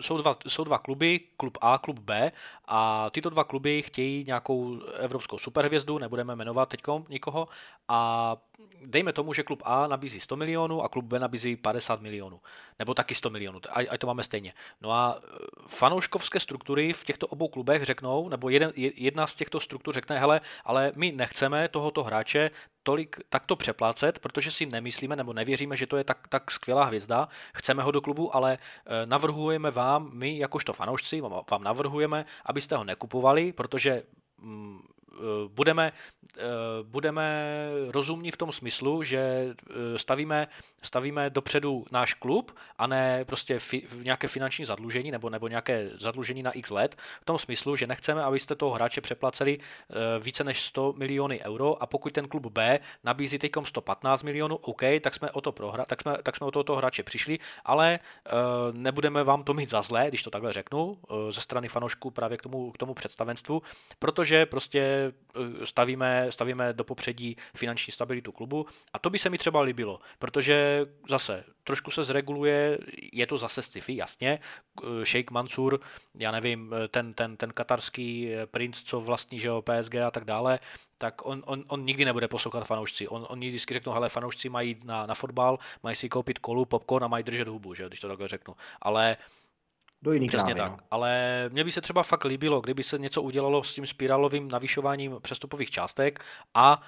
[0.00, 2.32] jsou, dva, jsou dva kluby, klub A, klub B
[2.68, 7.48] a tyto dva kluby chtějí nějakou evropskou superhvězdu, nebudeme jmenovat teď nikoho
[7.88, 8.36] a
[8.84, 12.40] dejme tomu, že klub A nabízí 100 milionů a klub B nabízí 50 milionů.
[12.78, 14.54] Nebo taky 100 milionů, a to máme stejně.
[14.80, 15.26] No a e,
[15.68, 20.40] fanouškovské struktury v těchto obou klubech řeknou, nebo jeden, jedna z těchto struktur řekne, hele,
[20.64, 22.50] ale my nechceme tohoto hráče
[22.88, 27.28] tolik takto přeplácet, protože si nemyslíme nebo nevěříme, že to je tak, tak skvělá hvězda.
[27.54, 32.84] Chceme ho do klubu, ale e, navrhujeme vám, my jakožto fanoušci, vám navrhujeme, abyste ho
[32.84, 34.02] nekupovali, protože
[34.38, 35.07] mm, Eh,
[35.48, 35.92] budeme,
[36.38, 36.42] eh,
[36.82, 37.46] budeme
[37.88, 40.48] rozumní v tom smyslu, že eh, stavíme,
[40.82, 46.42] stavíme dopředu náš klub a ne prostě fi, nějaké finanční zadlužení nebo, nebo nějaké zadlužení
[46.42, 49.58] na x let, v tom smyslu, že nechceme, abyste toho hráče přeplaceli
[50.20, 54.82] více než 100 miliony euro a pokud ten klub B nabízí teď 115 milionů, OK,
[55.00, 57.98] tak jsme o to prohra, tak jsme, tak jsme o tohoto hráče přišli, ale
[58.72, 60.98] nebudeme vám to mít za zlé, když to takhle řeknu,
[61.30, 63.62] ze strany fanoušků právě k tomu, k tomu představenstvu,
[63.98, 65.07] protože prostě
[65.38, 70.00] Eh, stavíme, stavíme do popředí finanční stabilitu klubu a to by se mi třeba líbilo,
[70.18, 72.78] protože zase trošku se zreguluje,
[73.12, 74.38] je to zase sci-fi, jasně,
[74.82, 75.80] eh, Sheikh Mansur,
[76.14, 80.24] já nevím, eh, ten, ten, ten katarský princ, co vlastní, že jo, PSG a tak
[80.24, 80.58] dále,
[80.98, 83.08] tak on, on, on nikdy nebude poslouchat fanoušci.
[83.08, 87.04] On, oni vždycky řeknou, hele, fanoušci mají na, na fotbal, mají si koupit kolu, popcorn
[87.04, 88.54] a mají držet hubu, že, když to takhle řeknu.
[88.82, 89.16] Ale
[90.02, 90.72] do jiných Přesně tak.
[90.72, 90.78] No.
[90.90, 95.16] Ale mně by se třeba fakt líbilo, kdyby se něco udělalo s tím spirálovým navyšováním
[95.20, 96.24] přestupových částek
[96.54, 96.82] a uh,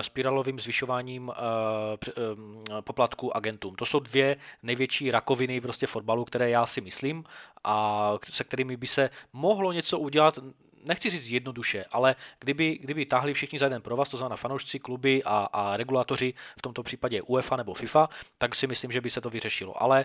[0.00, 3.74] spirálovým zvyšováním uh, uh, poplatků agentům.
[3.74, 7.24] To jsou dvě největší rakoviny prostě fotbalu, které já si myslím
[7.64, 10.38] a se kterými by se mohlo něco udělat
[10.86, 15.22] nechci říct jednoduše, ale kdyby, kdyby táhli všichni za jeden provaz, to znamená fanoušci, kluby
[15.24, 18.08] a, a regulatoři, v tomto případě UEFA nebo FIFA,
[18.38, 19.82] tak si myslím, že by se to vyřešilo.
[19.82, 20.04] Ale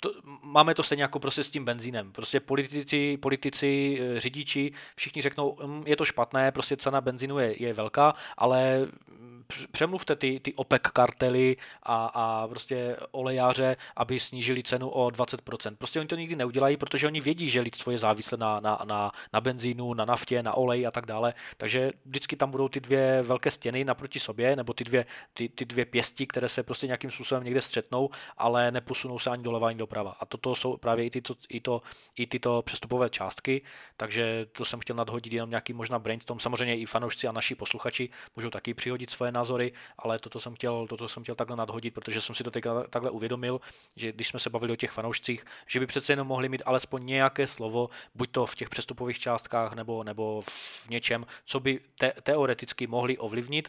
[0.00, 2.12] to, máme to stejně jako prostě s tím benzínem.
[2.12, 7.62] Prostě politici, politici, eh, řidiči, všichni řeknou, hm, je to špatné, prostě cena benzínu je,
[7.62, 8.88] je velká, ale
[9.72, 15.76] přemluvte ty, ty OPEC kartely a, a prostě olejáře, aby snížili cenu o 20%.
[15.76, 19.12] Prostě oni to nikdy neudělají, protože oni vědí, že lidstvo je závislé na, na, na,
[19.32, 21.34] na benzínu, na naftě, na olej a tak dále.
[21.56, 25.64] Takže vždycky tam budou ty dvě velké stěny naproti sobě, nebo ty dvě, ty, ty
[25.64, 29.78] dvě pěsti, které se prostě nějakým způsobem někde střetnou, ale neposunou se ani doleva, ani
[29.78, 30.16] doprava.
[30.20, 31.82] A toto jsou právě i, tyto, i, to,
[32.16, 33.62] i tyto přestupové částky,
[33.96, 36.40] takže to jsem chtěl nadhodit jenom nějaký možná brainstorm.
[36.40, 40.86] Samozřejmě i fanoušci a naši posluchači můžou taky přihodit svoje názory, ale toto jsem chtěl,
[40.88, 43.60] toto jsem chtěl takhle nadhodit, protože jsem si to teď takhle uvědomil,
[43.96, 47.06] že když jsme se bavili o těch fanoušcích, že by přece jenom mohli mít alespoň
[47.06, 52.12] nějaké slovo, buď to v těch přestupových částkách nebo, nebo v něčem, co by te,
[52.22, 53.68] teoreticky mohli ovlivnit.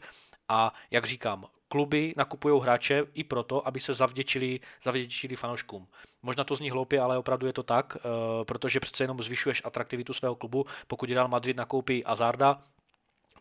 [0.50, 5.88] A jak říkám, kluby nakupují hráče i proto, aby se zavděčili, zavděčili fanouškům.
[6.24, 8.00] Možná to zní hloupě, ale opravdu je to tak, eh,
[8.46, 10.66] protože přece jenom zvyšuješ atraktivitu svého klubu.
[10.88, 12.62] Pokud Real Madrid nakoupí Azarda,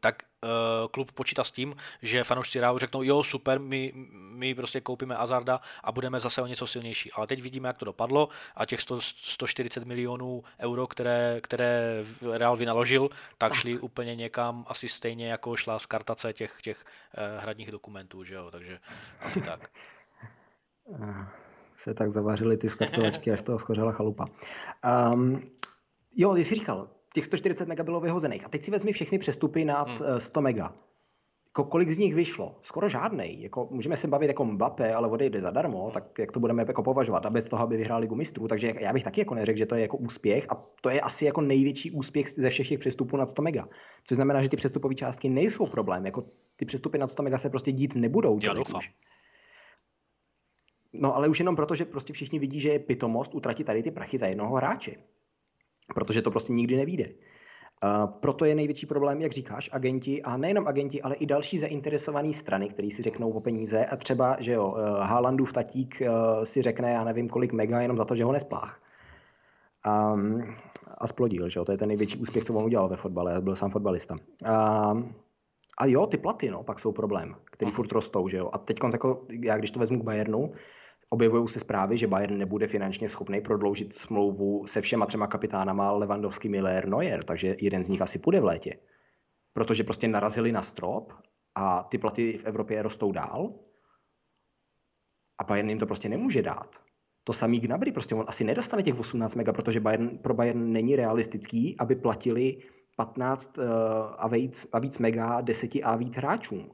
[0.06, 4.80] tak uh, klub počítá s tím, že fanoušci Realu řeknou, jo, super, my, my prostě
[4.80, 7.12] koupíme Azarda a budeme zase o něco silnější.
[7.12, 12.56] Ale teď vidíme, jak to dopadlo a těch 100, 140 milionů euro, které, které Real
[12.56, 17.70] vynaložil, tak šli úplně někam asi stejně, jako šla z kartace těch, těch uh, hradních
[17.70, 18.78] dokumentů, že jo, takže
[19.20, 19.70] asi tak.
[21.74, 24.26] Se tak zavařili ty skartovačky, až toho schořela chalupa.
[25.12, 25.42] Um,
[26.16, 28.44] jo, ty jsi říkal, těch 140 mega bylo vyhozených.
[28.44, 30.20] A teď si vezmi všechny přestupy nad hmm.
[30.20, 30.74] 100 eh, mega.
[31.46, 32.58] Jako kolik z nich vyšlo?
[32.62, 33.42] Skoro žádnej.
[33.42, 35.92] Jako, můžeme se bavit jako Mbappé, ale odejde zadarmo, hmm.
[35.92, 37.26] tak jak to budeme jako považovat?
[37.26, 38.48] A bez toho, aby vyhráli ligu mistrů.
[38.48, 40.46] Takže já bych taky jako neřekl, že to je jako úspěch.
[40.48, 43.68] A to je asi jako největší úspěch ze všech těch přestupů nad 100 mega.
[44.04, 45.72] Což znamená, že ty přestupové částky nejsou hmm.
[45.72, 46.06] problém.
[46.06, 46.24] Jako
[46.56, 48.38] ty přestupy nad 100 mega se prostě dít nebudou.
[48.42, 48.78] Já doufám.
[48.78, 48.92] Už.
[50.92, 53.90] No ale už jenom proto, že prostě všichni vidí, že je pitomost utratit tady ty
[53.90, 54.96] prachy za jednoho hráče
[55.94, 57.04] protože to prostě nikdy nevíde.
[57.84, 62.32] Uh, proto je největší problém, jak říkáš, agenti a nejenom agenti, ale i další zainteresované
[62.32, 66.62] strany, který si řeknou o peníze a třeba, že jo, uh, Haalandův tatík uh, si
[66.62, 68.80] řekne, já nevím, kolik mega, jenom za to, že ho nesplách.
[69.86, 70.56] Um,
[70.98, 73.56] a splodil, že jo, to je ten největší úspěch, co on udělal ve fotbale, byl
[73.56, 74.14] sám fotbalista.
[74.14, 75.14] Um,
[75.78, 78.50] a jo, ty platy, no, pak jsou problém, který furt rostou, že jo.
[78.52, 80.52] A teď jako, já když to vezmu k Bayernu,
[81.10, 86.48] Objevují se zprávy, že Bayern nebude finančně schopný prodloužit smlouvu se všema třema kapitánama Lewandowski,
[86.48, 88.78] Miller, Neuer, takže jeden z nich asi půjde v létě.
[89.52, 91.12] Protože prostě narazili na strop
[91.54, 93.54] a ty platy v Evropě rostou dál
[95.38, 96.80] a Bayern jim to prostě nemůže dát.
[97.24, 100.96] To samý Gnabry, prostě on asi nedostane těch 18 mega, protože Bayern, pro Bayern není
[100.96, 102.58] realistický, aby platili
[102.96, 103.64] 15 uh,
[104.18, 106.70] a, víc, a víc mega 10 a víc hráčům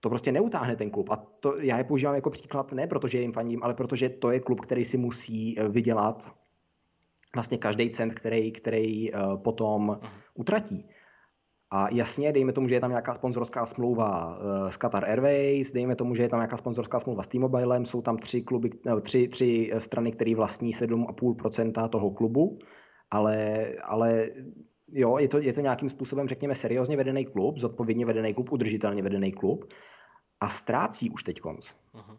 [0.00, 1.10] to prostě neutáhne ten klub.
[1.10, 4.40] A to já je používám jako příklad ne protože jim fandím, ale protože to je
[4.40, 6.32] klub, který si musí eh, vydělat
[7.34, 10.08] vlastně každý cent, který, který uh, potom uh-huh.
[10.34, 10.88] utratí.
[11.70, 15.96] A jasně, dejme tomu, že je tam nějaká sponzorská smlouva uh, s Qatar Airways, dejme
[15.96, 18.70] tomu, že je tam nějaká sponzorská smlouva s T-Mobilem, jsou tam tři, kluby,
[19.02, 22.58] tři, tři strany, které vlastní 7,5% toho klubu,
[23.10, 24.30] ale, ale
[24.92, 29.02] jo, je to, je to nějakým způsobem, řekněme, seriózně vedený klub, zodpovědně vedený klub, udržitelně
[29.02, 29.72] vedený klub
[30.40, 31.66] a ztrácí už teď konc.
[31.94, 32.18] Uh-huh.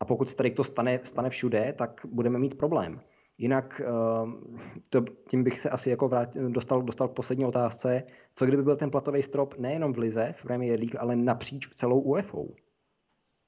[0.00, 3.00] A pokud se tady to stane, stane všude, tak budeme mít problém.
[3.38, 4.58] Jinak ehm,
[4.90, 5.00] to,
[5.30, 8.02] tím bych se asi jako vrát, dostal, dostal k poslední otázce.
[8.34, 12.00] Co kdyby byl ten platový strop nejenom v Lize, v Premier League, ale napříč celou
[12.00, 12.38] UEFA?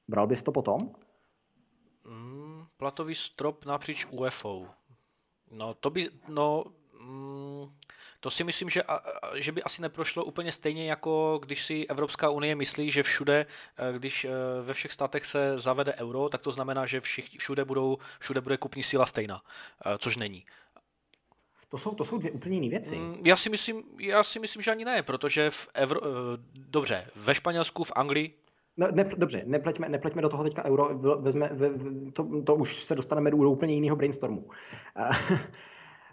[0.09, 0.93] Bral bys to potom?
[2.05, 4.49] Mm, platový strop napříč UEFA.
[5.51, 6.65] No to by, no,
[7.01, 7.67] mm,
[8.23, 8.83] to si myslím, že,
[9.35, 13.47] že by asi neprošlo úplně stejně jako když si Evropská unie myslí, že všude,
[13.77, 14.31] eh, když eh,
[14.63, 18.57] ve všech státech se zavede euro, tak to znamená, že všich, všude, budou, všude bude
[18.57, 19.43] kupní síla stejná,
[19.87, 20.45] eh, což není.
[21.69, 22.99] To jsou, to jsou dvě úplně jiné věci.
[22.99, 26.01] Mm, já si, myslím, já si myslím, že ani ne, protože v Evro...
[26.55, 28.35] dobře, ve Španělsku, v Anglii
[28.77, 31.71] No, ne, dobře, nepleťme, nepleťme do toho teďka euro, vezme, ve,
[32.13, 34.49] to, to už se dostaneme do úplně jiného brainstormu.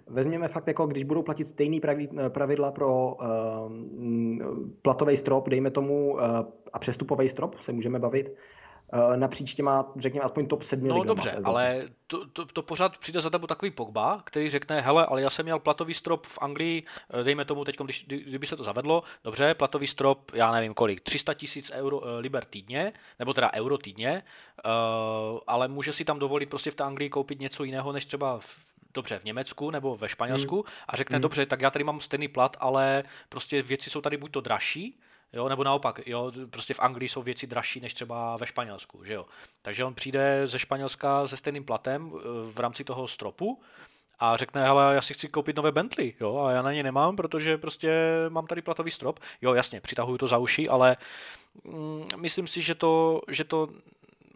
[0.10, 1.82] Vezměme fakt, jako když budou platit stejný
[2.30, 3.72] pravidla pro uh,
[4.82, 6.22] platový strop, dejme tomu, uh,
[6.74, 8.36] a přestupový strop, se můžeme bavit,
[8.94, 13.22] uh, napříč těma, řekněme, aspoň top 7 No dobře, ale to, to, to, pořád přijde
[13.22, 16.84] za tebou takový Pogba, který řekne, hele, ale já jsem měl platový strop v Anglii,
[17.24, 21.34] dejme tomu teď, když, kdyby se to zavedlo, dobře, platový strop, já nevím kolik, 300
[21.34, 24.24] tisíc euro, liber týdně, nebo teda euro týdně,
[24.66, 28.40] uh, ale může si tam dovolit prostě v té Anglii koupit něco jiného, než třeba
[28.40, 30.74] v dobře v Německu nebo ve Španělsku hmm.
[30.88, 31.22] a řekne, hmm.
[31.22, 35.00] dobře, tak já tady mám stejný plat, ale prostě věci jsou tady buď to dražší,
[35.34, 39.14] Jo, nebo naopak, jo, prostě v Anglii jsou věci dražší než třeba ve Španělsku, že
[39.14, 39.26] jo.
[39.62, 42.22] Takže on přijde ze Španělska se stejným platem eh,
[42.52, 43.62] v rámci toho stropu
[44.20, 47.16] a řekne, hele, já si chci koupit nové Bentley, jo, a já na ně nemám,
[47.16, 47.92] protože prostě
[48.30, 49.20] mám tady platový strop.
[49.42, 50.98] Jo, jasně, přitahuju to za uši, ale
[51.64, 53.70] mm, myslím si, že to, že to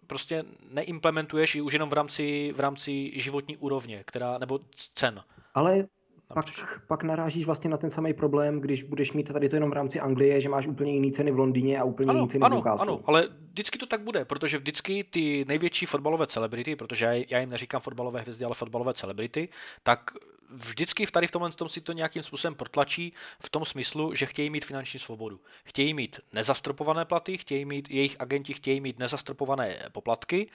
[0.08, 4.60] prostě neimplementuješ i už jenom v rámci, v rámci životní úrovně, která, nebo
[4.96, 5.22] cen.
[5.54, 5.88] Ale
[6.34, 6.46] pak,
[6.88, 10.00] pak narážíš vlastně na ten samý problém, když budeš mít tady to jenom v rámci
[10.00, 12.94] Anglie, že máš úplně jiný ceny v Londýně a úplně jiný ceny ano, v Newcastle.
[12.94, 17.40] Ano, ale vždycky to tak bude, protože vždycky ty největší fotbalové celebrity, protože já, já
[17.40, 19.50] jim neříkám fotbalové hvězdy, ale fotbalové celebrity,
[19.84, 20.12] tak
[20.54, 24.50] vždycky tady v tomhle tom si to nějakým způsobem protlačí v tom smyslu, že chtějí
[24.50, 25.40] mít finanční svobodu.
[25.64, 30.50] Chtějí mít nezastropované platy, chtějí mít, jejich agenti chtějí mít nezastropované poplatky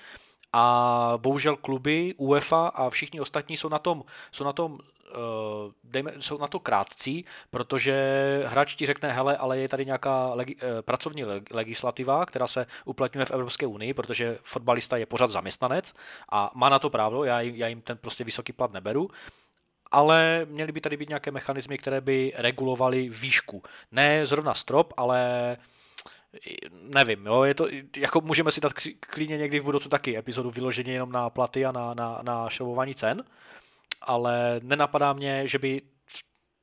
[0.53, 4.79] a bohužel kluby, UEFA a všichni ostatní jsou na tom, jsou na tom uh,
[5.85, 7.95] dejme, jsou na to krátcí, protože
[8.47, 13.27] hráč ti řekne, hele, ale je tady nějaká legi, uh, pracovní legislativa, která se uplatňuje
[13.27, 15.95] v Evropské unii, protože fotbalista je pořád zaměstnanec
[16.33, 19.11] a má na to právo, já, já jim ten prostě vysoký plat neberu,
[19.91, 23.63] ale měly by tady být nějaké mechanismy, které by regulovaly výšku.
[23.93, 25.57] Ne zrovna strop, ale
[26.73, 30.93] nevím, jo, je to, jako můžeme si dát klidně někdy v budoucnu taky epizodu vyloženě
[30.93, 33.25] jenom na platy a na, na, na šovování cen,
[34.03, 35.83] ale nenapadá mě, že by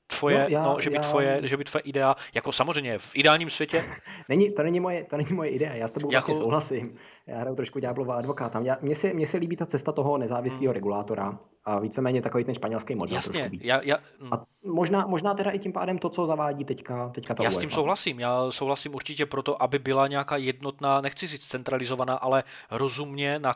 [0.07, 1.01] tvoje, no, já, no, že, by já...
[1.01, 3.85] tvoje, že by tvoje idea, jako samozřejmě v ideálním světě...
[4.29, 6.25] není, to, není moje, to není moje idea, já s tebou jako...
[6.25, 6.97] vlastně souhlasím.
[7.27, 8.63] Já hraju trošku ďáblová advokáta.
[8.81, 10.73] Mně se, mně se líbí ta cesta toho nezávislého hmm.
[10.73, 13.15] regulátora, a víceméně takový ten španělský model.
[13.15, 13.97] Jasně, já, já,
[14.31, 17.59] a možná, možná teda i tím pádem to, co zavádí teďka, teďka ta Já UEFA.
[17.59, 22.43] s tím souhlasím, já souhlasím určitě proto, aby byla nějaká jednotná, nechci říct centralizovaná, ale
[22.71, 23.55] rozumně na,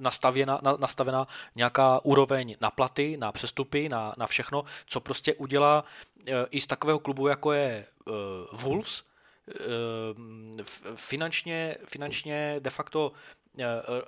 [0.00, 1.26] nastavěna, na, nastavená
[1.56, 5.84] nějaká úroveň na platy, na přestupy, na, na všechno, co prostě udělá
[6.26, 9.02] e, i z takového klubu, jako je uh, Wolves,
[10.94, 13.12] finančně, finančně de facto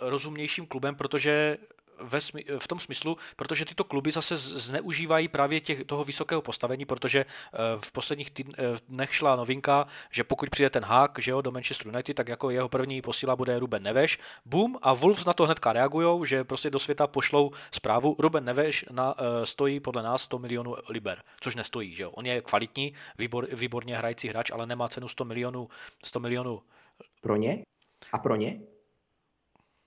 [0.00, 1.56] rozumnějším klubem, protože
[2.00, 6.84] ve smy, v tom smyslu, protože tyto kluby zase zneužívají právě těch, toho vysokého postavení,
[6.84, 11.30] protože eh, v posledních týd, eh, dnech šla novinka, že pokud přijde ten hák že
[11.30, 14.18] jo, do Manchester United, tak jako jeho první posila bude Ruben Neveš.
[14.44, 18.16] Boom a Wolves na to hnedka reagují, že prostě do světa pošlou zprávu.
[18.18, 21.94] Ruben Neveš na, eh, stojí podle nás 100 milionů liber, což nestojí.
[21.94, 22.10] Že jo.
[22.10, 25.68] On je kvalitní, výbor, výborně hrající hráč, ale nemá cenu 100 milionů,
[26.04, 26.58] 100 milionů.
[27.20, 27.62] Pro ně?
[28.12, 28.60] A pro ně?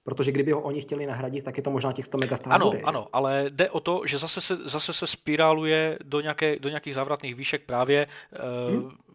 [0.04, 2.82] Protože kdyby ho oni chtěli nahradit, tak je to možná těch 100 megastár Ano, bude.
[2.82, 6.94] ano, ale jde o to, že zase se, zase se spiráluje do, nějaké, do nějakých
[6.94, 8.08] závratných výšek právě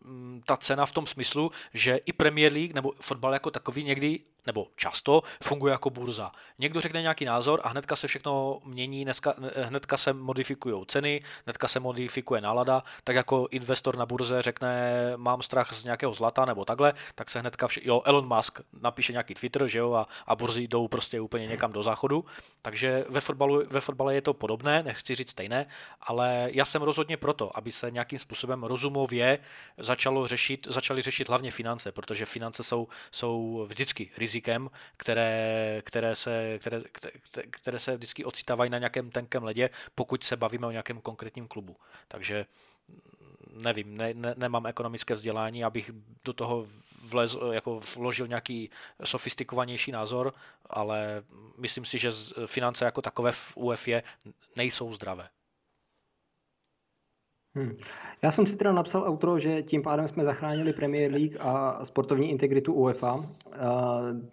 [0.04, 0.42] hmm.
[0.46, 4.66] ta cena v tom smyslu, že i Premier League nebo fotbal jako takový někdy nebo
[4.76, 6.32] často funguje jako burza.
[6.58, 11.68] Někdo řekne nějaký názor a hnedka se všechno mění, hnedka, hnedka se modifikují ceny, hnedka
[11.68, 16.64] se modifikuje nálada, tak jako investor na burze řekne, mám strach z nějakého zlata nebo
[16.64, 20.36] takhle, tak se hnedka vše, jo, Elon Musk napíše nějaký Twitter, že jo, a, a
[20.36, 22.24] burzy jdou prostě úplně někam do záchodu,
[22.62, 25.66] takže ve fotbalu, ve fotbale je to podobné, nechci říct stejné,
[26.00, 29.38] ale já jsem rozhodně proto, aby se nějakým způsobem rozumově
[29.78, 36.58] začalo řešit, začali řešit hlavně finance, protože finance jsou, jsou vždycky rizikem, které, které, se,
[36.58, 36.82] které,
[37.50, 41.76] které se vždycky ocitávají na nějakém tenkém ledě, pokud se bavíme o nějakém konkrétním klubu.
[42.08, 42.46] Takže
[43.50, 45.90] nevím, ne, ne, nemám ekonomické vzdělání, abych
[46.24, 46.66] do toho
[47.04, 48.70] vlez, jako vložil nějaký
[49.04, 50.34] sofistikovanější názor,
[50.70, 51.22] ale
[51.58, 52.10] myslím si, že
[52.46, 54.02] finance jako takové v UEFě
[54.56, 55.28] nejsou zdravé.
[57.56, 57.74] Hmm.
[58.22, 62.30] Já jsem si teda napsal outro, že tím pádem jsme zachránili Premier League a sportovní
[62.30, 63.30] integritu UEFA.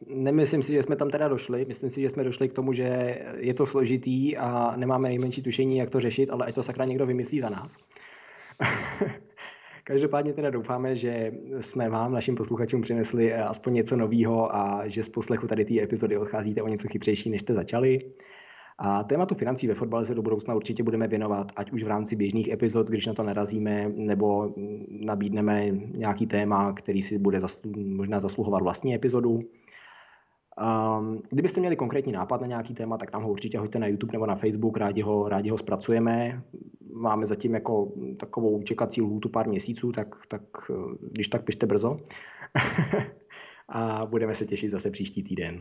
[0.08, 1.66] Nemyslím si, že jsme tam teda došli.
[1.68, 5.78] Myslím si, že jsme došli k tomu, že je to složitý a nemáme nejmenší tušení,
[5.78, 7.78] jak to řešit, ale ať to sakra někdo vymyslí za nás.
[9.84, 15.10] Každopádně teda doufáme, že jsme vám, našim posluchačům, přinesli aspoň něco nového a že z
[15.10, 18.00] poslechu tady té epizody odcházíte o něco chytřejší, než jste začali.
[18.84, 22.16] A tématu financí ve fotbale se do budoucna určitě budeme věnovat, ať už v rámci
[22.16, 24.54] běžných epizod, když na to narazíme, nebo
[24.88, 29.40] nabídneme nějaký téma, který si bude zaslu- možná zasluhovat vlastní epizodu.
[31.00, 34.14] Um, kdybyste měli konkrétní nápad na nějaký téma, tak nám ho určitě hoďte na YouTube
[34.14, 36.44] nebo na Facebook, rádi ho, rádi ho zpracujeme.
[36.94, 40.42] Máme zatím jako takovou čekací lhůtu pár měsíců, tak, tak
[41.12, 41.98] když tak pište brzo.
[43.70, 45.60] a budeme se těšit zase příští týden.